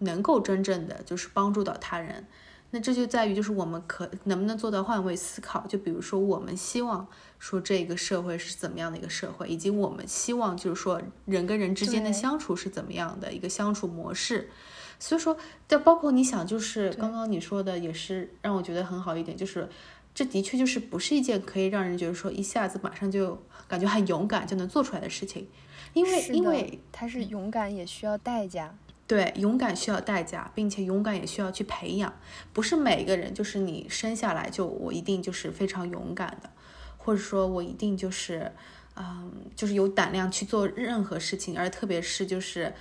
[0.00, 2.26] 能够真正的就是帮助到他人。
[2.70, 5.66] 那这就在于，就是我们可能不能做到换位思考？
[5.66, 7.06] 就比如说，我们希望
[7.38, 14.50] 说这个社会是怎么样的一个社会，以及我们希望就是说人跟人之间的相处是怎么样的一个相处模式。
[14.98, 15.34] 所以说，
[15.66, 19.66] 就包括你想，就是刚刚你说的，也是让我觉得很好一点，就是
[20.14, 25.48] 这的确就是不是一件可以让人觉得说一下子马上就感觉很勇敢就能做出来的事情，
[25.94, 28.76] 因为因为它是勇敢也需要代价。
[29.08, 32.12] 对，勇敢需要代价，并且勇敢也需要去培养。
[32.52, 36.50] 不是每个人就是你生下来就我一定就是非常勇敢的，
[36.98, 38.52] 或者说我一定就是，
[38.96, 42.74] 嗯，就是有胆量去做任何事情，而特别是就是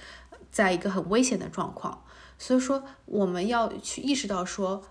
[0.52, 2.04] 在一个很危险的状况。
[2.38, 4.84] 所以说，我们要去意识到说，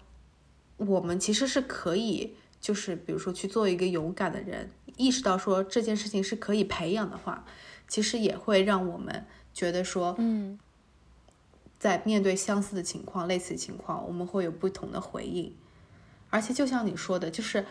[0.78, 7.44] 我们其实是可以，就是比如说去做一个勇敢的人，意识到说这件事情是可以培养的话，
[7.86, 10.58] 其实也会让我们觉得说，嗯。
[11.78, 15.54] 在面对相似的情况、类似的情况，我们会有不同的回应。
[16.30, 17.64] 而且，就像你说的，就是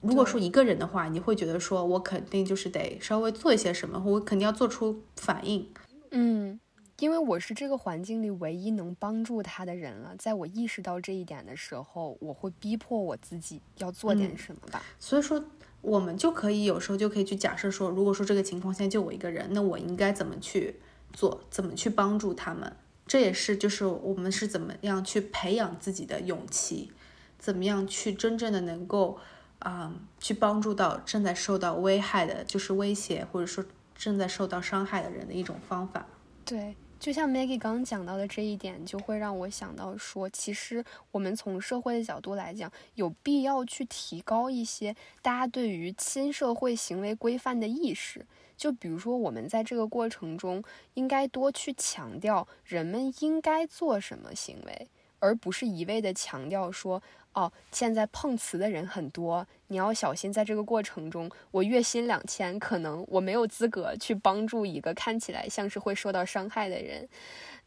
[0.00, 5.68] 如果说一个人的话，你会觉得说我肯定就是得稍微做一些什么，我肯定要做出反应。
[6.10, 6.58] 嗯，
[7.00, 10.14] 因为我是这个环境里唯一能帮助他的人了。
[10.16, 14.82] 在我意识到这一点的时候，我会逼迫我自己要做点什么吧。
[14.98, 15.44] 所以说，
[15.82, 20.76] 我们就可以有时候就可以去假设说，如果说这个情况下就我一个人，那我应该怎么去
[21.12, 22.74] 做，怎么去帮助他们？
[23.08, 26.92] 这也是，就是我们是怎么样去培养自己的勇气，
[27.38, 29.18] 怎么样去真正的能够，
[29.60, 33.64] 啊，去帮助到正在受到危害的，就是威胁或者说
[33.96, 36.06] 正在受到伤害的人的一种方法。
[36.44, 48.26] 对，就像 Maggie 刚刚讲到的这一点，就会让我想到说，其实我们从社会的角度来讲，有必要去提高一些大家对于亲社会行为规范的意识。
[48.56, 50.62] 就比如说，我们在这个过程中
[50.94, 54.88] 应该多去强调人们应该做什么行为，
[55.20, 57.00] 而不是一味的强调说，
[57.38, 60.32] 哦，现在碰瓷的人很多，你要小心。
[60.32, 67.08] 在这个过程中，我月薪两千，可能我没有资格去帮助一个看起来像是会受到伤害的人。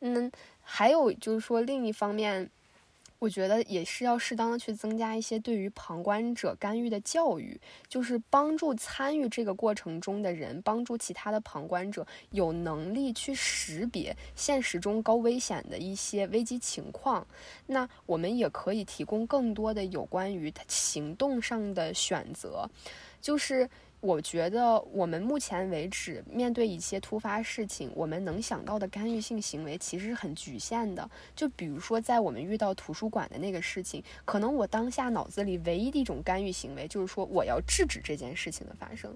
[0.02, 0.30] 嗯，
[0.62, 2.50] 还有就是说，另一方面。
[3.22, 17.28] 我觉得也是要适当的去增加一些对于旁观者干预的教育，就是帮助参与这个过程中的人，帮助其他的旁观者有能力去识别现实中高危险的一些危机情况。
[17.68, 22.68] 那我们也可以提供更多的有关于行动上的选择，
[23.22, 23.70] 就是。
[24.02, 31.08] 我觉得我们目前为止面对一些突发事情，我们能想到的干预性行为其实是很局限的。
[31.36, 39.16] 就比如说，在我们遇到图书馆的那个事情，可能我当下脑子里唯一的一种干预行为就是说，我要制止这件事情的发生。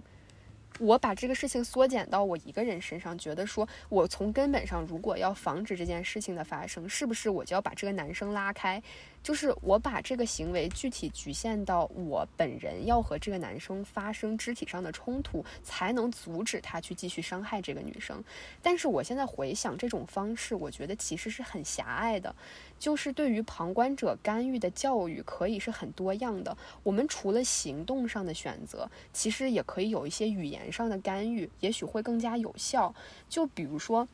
[0.77, 8.83] 我把这个事情缩减到我一个人身上，觉得说我从根本上如果要防止这件事情的发生，是不是我就要把这个男生拉开？
[9.26, 18.23] 就是我把这个行为具体局限到我本人要和这个男生发生肢体上的冲突，才能阻止他去继续伤害这个女生。
[18.61, 22.36] 但是我现在回想这种方式，我觉得其实是很狭隘的。
[22.78, 26.55] 就是对于旁观者干预的教育，可以是很多样的。
[26.84, 32.93] 我们除了行动上的选择，其实也可以有一些语言上的干预，也许会更加有效。
[33.28, 34.07] 就比如说，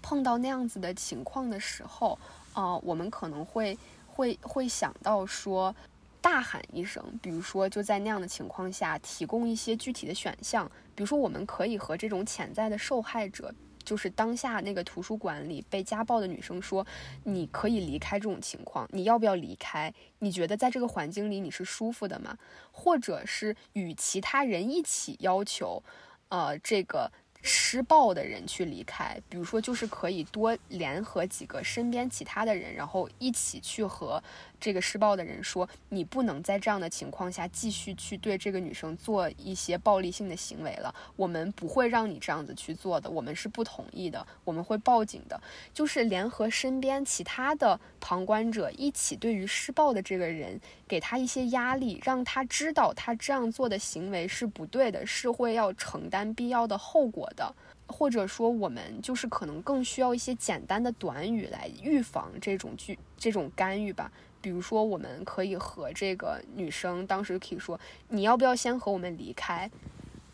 [0.00, 2.16] 碰到那样子的情况的时候，
[2.52, 3.76] 啊，我们可能会
[4.14, 5.74] 会会想到说，
[6.20, 7.02] 大喊一声。
[7.20, 10.70] 比如说，就在那样的情况下，提供一些具体的选项。
[10.94, 13.52] 比如说，我们可以和这种潜在的受害者。
[13.84, 16.86] 就是当下那个图书馆里被家暴的女生说
[17.24, 19.92] ：“你可以离开这种情况，你要不要离开？
[20.20, 22.38] 你觉得在这个环境里你是舒服的吗？
[22.72, 25.82] 或者是与其他人一起要求，
[26.30, 27.12] 呃，这个。”
[27.46, 34.22] 施暴的人去离开，比如说，就是可以多联合几个身边其他的人，然后一起去和
[34.58, 40.94] 这个施暴的人说，你不能在这样的情况下继续去对这个女生做一些暴力性的行为了。
[41.16, 45.38] 我们不会让你这样子去做的，我们是不同意的，我们会报警的。
[45.74, 57.30] 就是联合身边其他的旁观者一起，对于施暴的这个人给他一些压力，让他知道他这样做的行为是不对的，是会要承担必要的后果。
[57.36, 57.54] 的，
[57.86, 64.10] 或者说我们就是可能更需要一些简单的短语来预防这种剧这种干预吧。
[64.40, 67.80] 比如说，我们可以和这个女生当时可以说
[68.10, 69.70] ：“你要不要先和我们离开？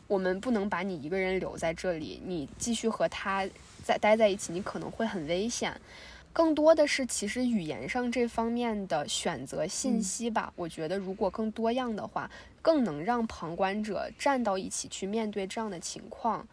[0.08, 3.48] 我们不能把你一个人留在这里，你继续和他
[3.84, 5.80] 在待在一起，你可能会很危险。”
[6.32, 10.52] 更多的是其实语言上这方面的选择信息吧。
[10.54, 12.30] 我觉得如果更多样的话，
[12.62, 16.46] 更能让旁观者站到一起去面对这样的情况。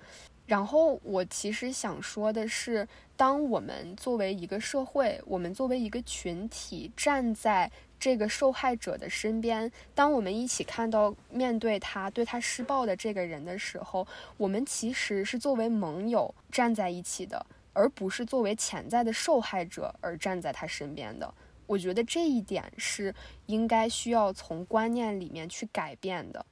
[0.48, 7.70] 然后我其实想说的是，当我们作为一个社会，我们作为一个群体，站在
[8.00, 21.34] 这个受害者的身边，当我们一起看到面对他对他施暴的这个人的时候，我们其实是作为盟友站在一起的，而不是作为潜在的受害者而站在他身边的。
[21.66, 23.14] 我觉得这一点是
[23.48, 26.46] 应该需要从观念里面去改变的。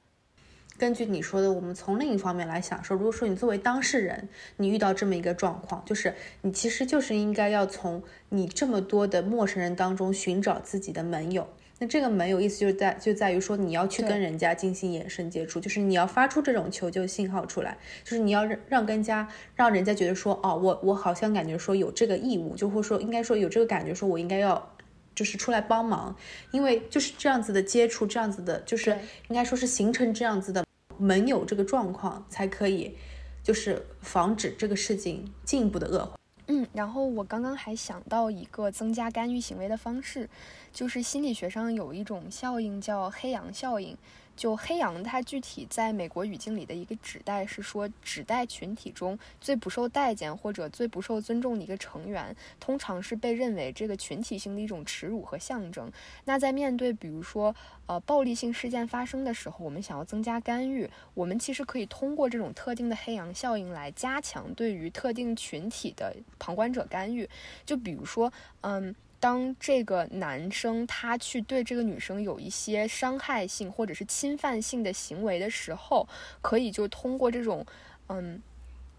[0.78, 11.48] 根据你说的，我们从另一方面来想说，如果说你作为当事人，你遇到这么一个状况，就是你其实就是应该要从你这么多的陌生人当中寻找自己的盟友。
[11.80, 24.74] 那这个盟友意思就是在就在于说，你要去跟人家进行眼神接触，就是你要发出这种求救信号出来，就是你要让让更加让人家觉得说，哦，我我好像感觉说有这个义务，就会说应该说有这个感觉，说我应该要
[25.14, 26.16] 就是出来帮忙，
[26.52, 28.98] 因为就是这样子的接触，这样子的，就是
[29.28, 30.65] 应该说是形成这样子的。
[30.98, 32.96] 没有这个状况，才可以，
[33.44, 36.18] 就是防止这个事情进一步的恶化。
[36.48, 40.30] 嗯，然后我刚刚还想到一个增加干预行为的方式，
[40.72, 43.98] 就是心理学上有一种效应叫黑羊效应。
[44.36, 55.92] 就黑羊，它具体在美国语境里的一个指代是说，指代群体中最不受待见或者最不受尊重的一个成员，通常是被认为这个群体性的一种耻辱和象征。
[56.26, 57.56] 那在面对比如说
[57.86, 67.30] 呃暴力性事件发生的时候，我们想要增加干预，我们其实可以通过这种特定的黑羊效应来加强对于特定群体的旁观者干预。
[67.66, 68.32] 就比如说，
[68.62, 68.94] 嗯。
[69.20, 76.08] 当这个男生他去对这个女生有一些伤害性或者是侵犯性的行为的时候，
[76.42, 77.66] 可以就通过这种
[78.08, 78.42] 嗯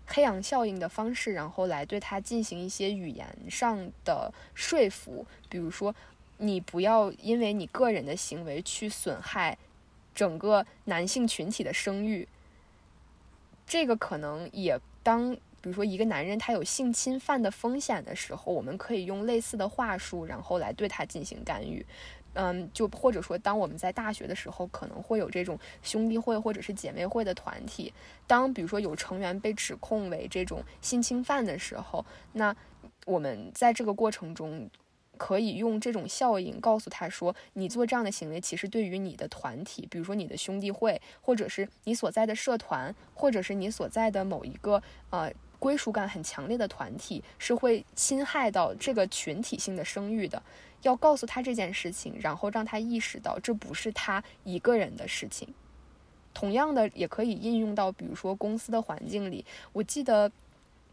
[0.06, 5.94] 黑羊效应的方式，然后来对他进行一些语言上的说服，比如说
[6.38, 9.56] 你不要因为你个人的行为去损害
[10.14, 12.26] 整个男性群体的声誉，
[13.66, 15.36] 这个可能也当。
[15.60, 21.84] 比如说，一个男人他有性侵犯的风险的时候，我们可以用类似的话术，然后来对他进行干预。
[22.38, 27.90] 嗯，就或者说，当我们在大学的时候，可能会有这种兄弟会或者是姐妹会的团体。
[28.26, 32.04] 当比如说有成员被指控为这种性侵犯的时候，
[32.34, 32.54] 那
[33.06, 34.68] 我们在这个过程中
[35.16, 45.32] 可以用这种效应告诉他说，你做这样的行为，其实对于你的团体，比如说你的兄弟会，或者是你所在的社团，或者是你所在的某一个呃。
[45.58, 50.42] 归属感很强烈的团体是会侵害到这个群体性的声誉的，
[50.82, 55.48] 要告诉他这件事情，然后让他意识到这不是他一个人的事情。
[56.34, 59.44] 同样的，也可以应用到比如说公司的环境里。
[59.72, 60.30] 我记得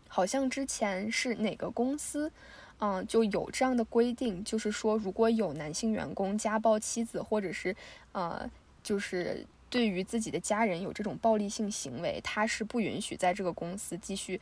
[0.08, 2.32] 好像之前是哪个公司，
[2.80, 7.76] 嗯，就有这样的规定，就是说如果有男性员工家暴妻子，或者是
[8.14, 8.50] 呃，
[8.82, 9.46] 就是。
[9.74, 14.40] 对于自己的家人有这种暴力性行为，他是不允许在这个公司继续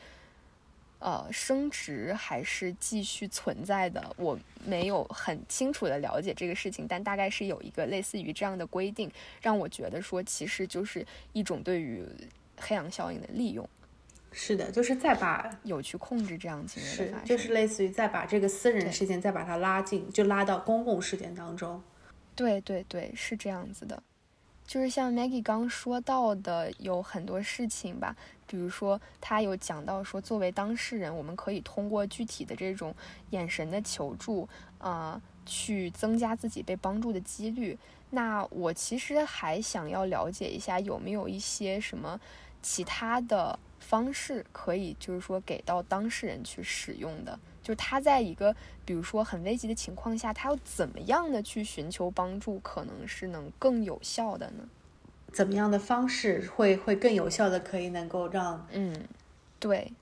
[0.99, 9.09] 呃升职还是继续存在的，我没有很清楚的了解这个事情，但大概是有一个类似于这样的规定，
[9.41, 12.05] 让我觉得说其实就是一种对于
[12.57, 13.65] 黑羊效应的利用。
[14.33, 21.81] 是的，就是再把有去控制这样行为的是发生，就是类似于再把这个私人对事件再把它拉进，就拉到公共事件当中。
[22.35, 24.03] 对对对，是这样子的，
[24.71, 28.15] 就是像 Maggie 刚说到的，有很多事情吧，
[28.47, 32.95] 比如说他有讲到说，作为当事人，我们可以通过具体的这种
[33.31, 34.47] 眼神的求助，
[34.77, 37.77] 啊、去增加自己被帮助的几率。
[38.11, 42.17] 那我其实还想要了解一下，有没有一些什么
[42.61, 47.37] 其他的方式可以，就是说给到当事人去使用的。
[47.61, 48.55] 就他在一个
[48.85, 54.63] 比如说很危急的情况下，他要怎么样的去寻求帮助，可能是能更有效的呢？
[55.31, 59.07] 怎么样的方式会会更有效的可以能够让嗯，
[59.59, 59.93] 对，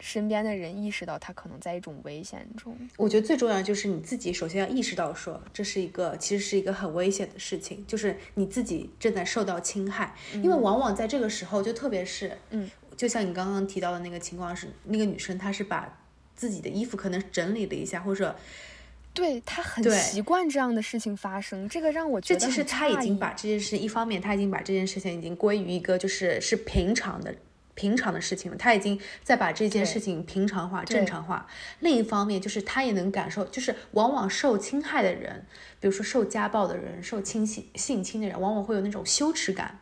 [0.00, 2.74] 身边的人意识到他可能在一种危险中。
[2.96, 15.98] 我觉得最重要的就是你自己首先要意识到说这是一个其实是一个很危险的事情，就是你自己正在受到侵害，因为往往在这个时候，就特别是嗯，就像你刚刚提到的那个情况是，那个女生她是把
[16.34, 18.34] 自己的衣服可能整理了一下，或者
[19.12, 27.34] 对她很习惯这样的事情发生，这个让我觉得这其实很诧异他已经把这件事，一方面她已经把这件事情已经归于一个就是是平常的
[27.74, 31.46] 平常的事情了，他已经在把这件事情平常化、正常化。
[31.80, 35.44] 另一方面，就是他也能感受，就是往往受侵害的人，
[35.78, 39.78] 比如说受家暴的人、受侵性性侵的人，往往会有那种羞耻感，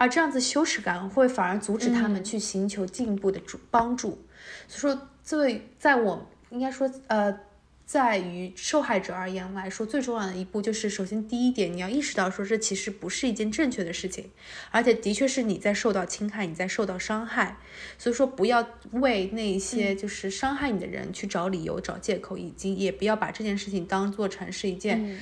[0.00, 4.24] 而这样子羞耻感会反而阻止他们嗯去寻求进一步的助帮助。
[4.66, 7.38] 所以说，最在我应该说，呃，
[7.84, 14.30] 在于受害者而言来说，最重要的一步就是，首先第一点，你要意识到说这其实不是一件正确的事情，
[14.70, 17.58] 而且的确是你在受到侵害，你在受到伤害。
[17.98, 25.18] 所以说，不要为那些就是伤害你的人去找理由、找借口，以及也不要把这件事情当做成是一件嗯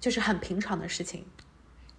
[0.00, 1.26] 就是很平常的事情。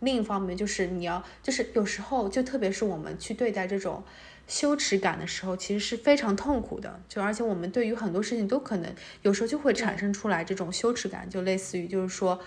[0.05, 4.01] 另一方面，就是你要，就是有时候，就特别是我们去对待这种
[4.47, 7.01] 羞耻感的时候，其实是非常痛苦的。
[7.09, 8.93] 就而且我们对于很多事情都可能
[9.23, 12.39] 有时候就会产生出来这种羞耻感，就类似于就是说，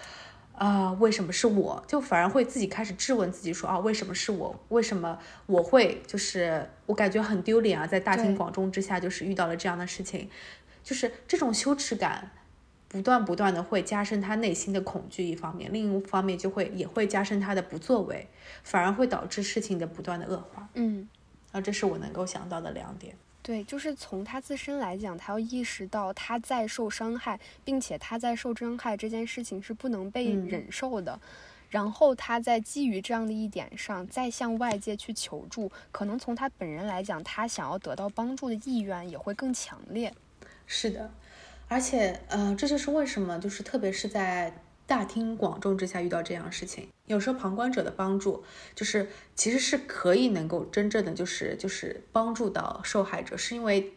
[0.52, 1.84] 啊、为什么是我？
[1.86, 4.64] 就反而会自己开始质问自己说，啊，为什么是我？
[4.68, 10.30] 为什么我会就是我感觉很丢脸啊，在大庭广众之下就是遇到了这样的事情，
[10.82, 12.30] 就是这种羞耻感。
[12.88, 18.26] 不断不断的会加深他内心的恐惧，一方面，另一方面就会也会加深他的不作为，
[18.64, 20.68] 反而会导致事情的不断的恶化。
[20.74, 21.08] 嗯。
[21.52, 23.14] 啊，这是我能够想到的两点。
[23.42, 31.18] 对，就是从他自身来讲，他要意识到他在受伤害，并且他在受伤害这件事情是不能被嗯忍受的。
[31.70, 40.12] 然后他在基于这样的一点上，再向外界去求助，可能从他本人来讲，他想要得到帮助的意愿也会更强烈。
[40.66, 41.10] 是的，
[41.68, 48.42] 而且，呃，这就是为什么，就是特别是在大庭广众之下遇到这样的事情，有时候旁观者的帮助，
[48.74, 53.92] 就是其实是可以能够真正的就是就是帮助到受害者，是因为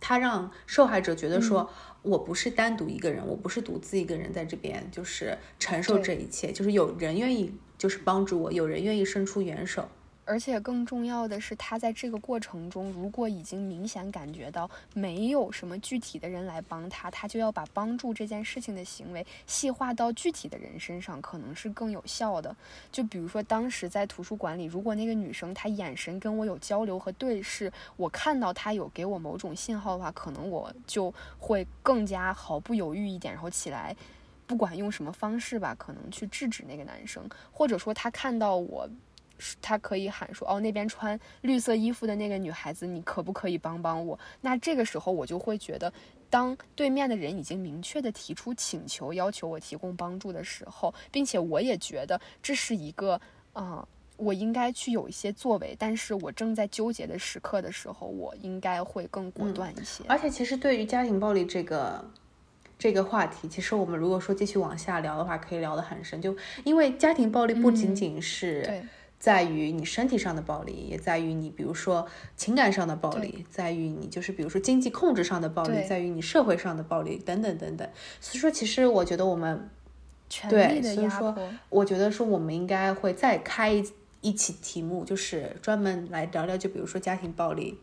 [0.00, 1.70] 他让受害者觉得说，
[2.02, 9.88] 我不是单独一个人，我不是独自一个人在这边就是承受这一切，就是有人愿意就是帮助我，有人愿意伸出援手。
[10.24, 22.56] 而且更重要的是，他在这个过程中，如果已经明显感觉到没有什么具体的人来帮他，他就要把帮助这件事情的行为细化到具体的人身上，可能是更有效的。
[22.90, 33.94] 就比如说，当时在图书馆里，如果那个女生她眼神跟我有交流和对视，我看到她有给我某种信号的话，可能我就会更加毫不犹豫一点，然后起来。
[34.46, 38.86] 不管用什么方式吧，可能去制止那个男生，或者说他看到我
[39.60, 45.92] 他可以喊说：“哦，那边穿绿色衣服的那个女孩子，你可不可以帮帮我？”那这个时候我就会觉得，
[46.30, 53.14] 当对面的人已经明确的提出请求，要求我提供帮助的时候，并且我也觉得这是一个
[53.52, 60.04] 啊、呃我应该去有一些作为，但是我正在纠结的时刻的时候，我应该会更果断一些。
[60.06, 62.08] 而且，其实对于家庭暴力这个
[62.78, 66.22] 这个话题，其实我们如果说继续往下聊的话，可以聊得很深。
[66.22, 68.84] 就因为家庭暴力不仅仅是对
[69.18, 72.06] 在于你身体上的暴力，也在于你比如说
[72.36, 77.88] 情感上的暴力，在于你就是比如说经济控制上的暴力，在于你社会上的暴力等等等等。
[78.20, 79.70] 所以说，其实我觉得我们
[80.50, 81.34] 对所以说，
[81.70, 83.84] 我觉得说我们应该会再开一
[84.20, 87.78] 一期题目，就是专门来聊聊，就比如说家庭暴力，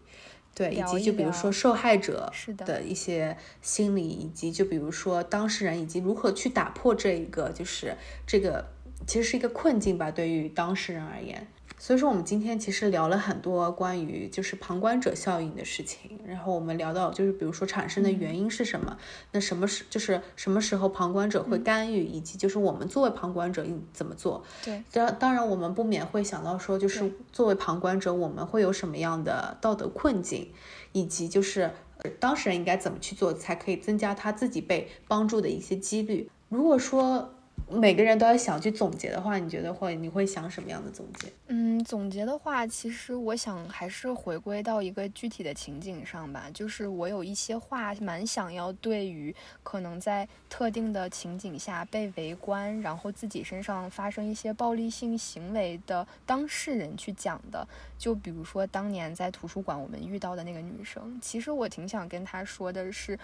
[0.53, 7.95] 对，以及就比如说受害者的一些心理，以及就比如说当事人，以及如何去打破这一个就是
[8.27, 8.69] 这个
[9.07, 11.47] 其实是一个困境吧，对于当事人而言。
[11.77, 18.95] 所以说，我们今天其实聊了很多关于就是旁观者效应的事情，然后我们聊到就是比如说产生的原因是什么，
[19.31, 24.43] 那什么时就是什么时候旁观者会干预，以及就是我们作为旁观者应怎么做。
[24.63, 30.51] 对，当当然我们不免会想到说，就是作为旁观者，我们会有什么样的道德困境，
[30.91, 31.71] 以及就是
[32.19, 36.29] 当事人应该怎么去做，才可以增加他自己被帮助的一些几率。
[36.47, 37.33] 如果说。
[37.71, 41.31] 每个人都要想去总结的话，你觉得会你会想什么样的总结？
[41.47, 46.49] 嗯，总结的话，其实我想还是回归到一个具体的情景上吧。
[46.53, 57.67] 就是我有一些话蛮想要对于可能在特定的情景下被围观，然后自己身上发生一些暴力性行为的当事人去讲的。
[57.97, 63.17] 就比如说当年在图书馆我们遇到的那个女生，其实我挺想跟她说的是，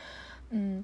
[0.49, 0.83] 嗯。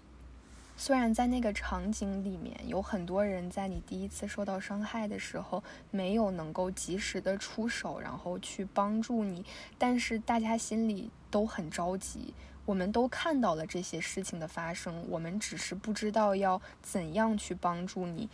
[0.76, 9.46] 虽然在那个场景里面有很多人在你第一次受到伤害的时候没有能够及时的出手，然后去帮助你，
[9.78, 12.34] 但是大家心里都很着急。
[12.66, 18.30] 我们都看到了这些事情的发生，我们只是不知道要怎样去帮助你。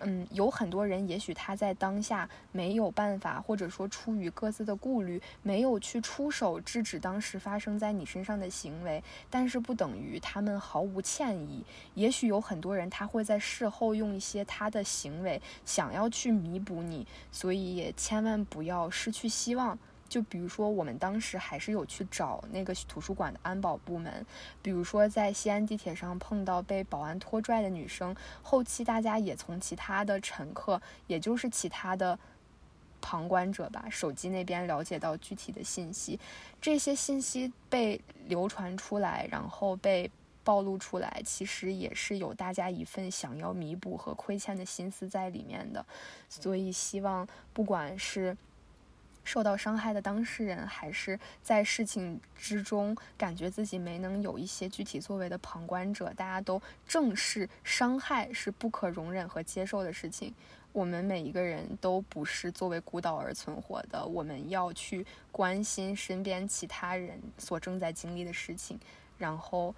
[0.00, 11.64] 嗯，有很多人，也许他在当下没有办法，或者说出于各自的顾虑，没有去出手制止当时发生在你身上的行为，但是不等于他们毫无歉意。
[11.94, 19.78] 也许有很多人，他会在事后用一些他的行为想要去弥补你，所以也千万不要失去希望。
[20.08, 24.24] 就比如说，我们当时还是有去找那个图书馆的安保部门。
[24.62, 32.16] 比如说，在西安地铁上碰到被保安拖拽的女生，后期大家也从其他的乘客，也就是其他的
[33.00, 36.20] 旁观者吧，手机那边了解到具体的信息。
[36.60, 40.08] 这些信息被流传出来，然后被
[40.44, 45.84] 暴露出来，其实也是有大家一份想要弥补和亏欠的心思在里面的。
[46.28, 48.36] 所以，希望不管是。
[49.24, 60.32] 受到伤害的当事人，还是在事情之中感觉自己没能有一些具体作为的旁观者，大家都正视伤害是不可容忍和接受的事情。
[60.72, 68.78] 我们每一个人都不是作为孤岛而存活的，我们要去关心身边其他人所正在经历的事情，
[69.16, 69.74] 然后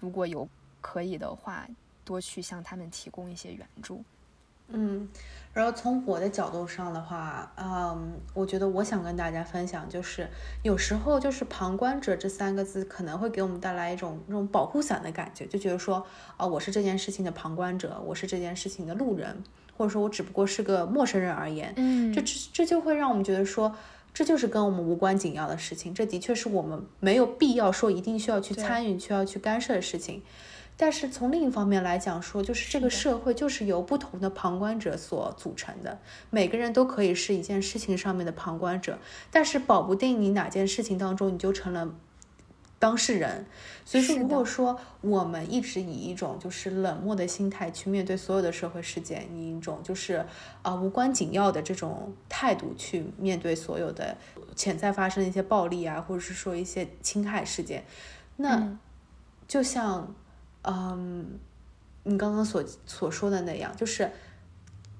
[0.00, 0.46] 如果有
[0.82, 1.66] 可以的话，
[2.04, 4.04] 多去向他们提供一些援助。
[4.68, 5.08] 嗯。
[5.54, 10.28] 然后从我的角度上的话，嗯，我觉得我想跟大家分享，就是
[10.62, 16.06] 有时候就是旁观者这三个字可能会给我们带来一种那种保护伞的感觉，就觉得说，
[16.36, 19.42] 啊，我是这件事情的旁观者，我是这件事情的路人，
[19.76, 23.74] 或者说我只不过是个陌生人而言，嗯，这这这就会让我们觉得说，
[24.14, 30.22] 这就是跟我们无关紧要的事情，这的确是我们没有必要说一定需要去参与、需要去干涉的事情。
[30.80, 35.98] 但是从另一方面来讲说，就是这个社会就是由不同的旁观者所组成的，
[36.30, 38.96] 每个人都可以是一件事情上面的旁观者，
[39.32, 41.92] 但是保不定你哪件事情当中你就成了
[42.78, 43.44] 当事人。
[43.84, 50.24] 所以说，如果说我们一直以一种就是冷漠的心态去面对所有的社会事件，以一种就是
[50.62, 54.16] 啊无关紧要的这种态度去面对所有的
[54.54, 57.84] 潜在发生的一些暴力啊，或者是说一些侵害事件，
[58.36, 58.78] 那
[59.48, 60.14] 就像。
[60.70, 61.38] 嗯，
[62.02, 64.10] 你刚刚所所说的那样，就是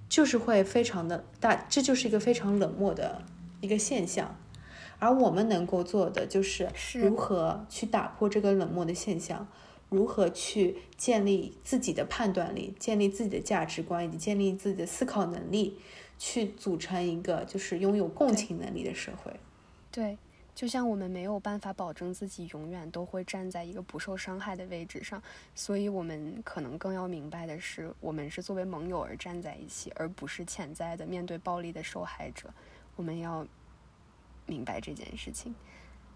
[0.09, 3.21] 就是会非常的大，这就是一个非常冷漠的
[3.61, 4.35] 一个现象。
[4.99, 9.47] 而我们能够做的，就是如何去打破这个冷漠的现象，
[9.91, 15.79] 如何去建立自己的判断力，建立自己的价值观，以及建立自己的思考能力，
[16.19, 19.39] 去组成一个就是拥有共情能力的社会。
[19.93, 20.16] 对。
[20.59, 25.23] 就像我们没有办法保证自己永远都会站在一个不受伤害的位置上，
[25.55, 32.53] 所以我们可能更要明白的是，我们是作为盟友而站在一起，而不是潜在的面对暴力的受害者。
[32.97, 33.47] 我们要
[34.47, 35.55] 明白这件事情，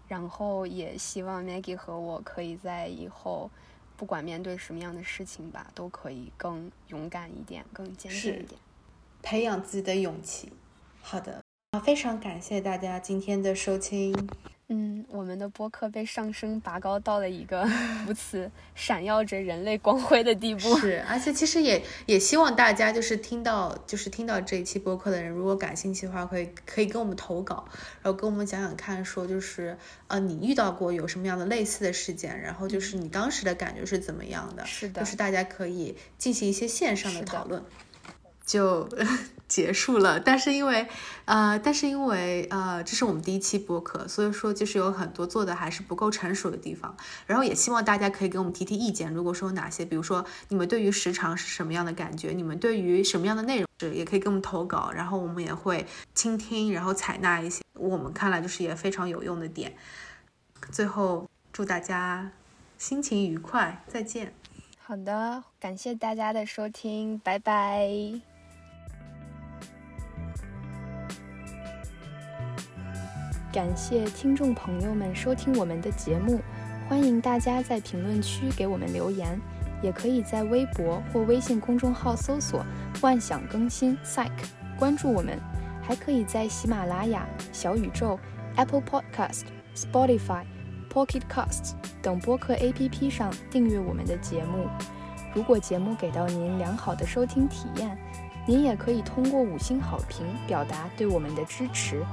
[0.09, 3.49] 然后也希望 Maggie 和我可以在以后，
[3.95, 8.59] 不管面对什么样的事情吧，都可以更勇敢一点，更坚定一点，
[9.21, 10.51] 培养自己的勇气。
[11.01, 11.42] 好的。
[11.79, 14.29] 非常感谢大家今天的收听。
[14.67, 17.67] 嗯，我们的播客被上升拔高到了一个
[18.07, 20.77] 如此闪耀着人类光辉的地步。
[20.79, 27.65] 是，而且其实也也希望大家就是听到就是听到这一期播客的人，如果感兴趣的话，可以可以跟我们投稿，
[28.01, 34.65] 然后跟我们讲讲看，说就是呃你遇到过有什么样的类似的事件，然后就是你当时的感觉是怎么样的？
[34.65, 37.63] 是的，就是大家可以进行一些线上的讨论。
[38.45, 38.87] 就。
[39.53, 40.87] 结束了，但是因为，
[41.25, 46.97] 呃，但是因为，呃，这是我们第一期播客，所以说就是有很多做的还是不够成熟的地方。
[47.27, 55.85] 然后也希望大家可以给我们提提意见，如果说哪些，比如说你们对于时长是什么样的感觉，你们对于什么样的内容是，也可以给我们投稿，然后我们也会
[56.15, 59.75] 倾听，然后采纳一些我们看来就是也非常有用的点。
[60.71, 62.31] 最后祝大家
[62.79, 64.33] 心情愉快，再见。
[64.79, 68.32] 好的，感谢大家的收听，拜拜。
[73.53, 76.41] 感谢听众朋友们收听我们的节目，
[76.89, 79.39] 欢迎大家在评论区给我们留言，
[79.83, 82.65] 也可以在微博或微信公众号搜索
[83.01, 84.31] “万想更新 Psych”
[84.75, 85.39] 关注我们，
[85.83, 88.19] 还可以在喜马拉雅、小宇宙、
[88.55, 89.43] Apple Podcast、
[89.75, 90.45] Spotify、
[90.91, 94.65] Pocket Casts 等播客 APP 上订阅我们的节目。
[95.35, 97.95] 如果节目给到您良好的收听体验，
[98.47, 102.03] 您也可以通过五星好评表达对我们的支持。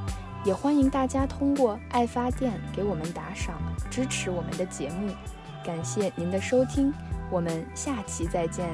[0.45, 3.61] 也欢迎大家通过爱发电给我们打赏，
[3.91, 5.13] 支持我们的节目。
[5.65, 6.93] 感谢您的收听，
[7.31, 8.69] 我们下期再见。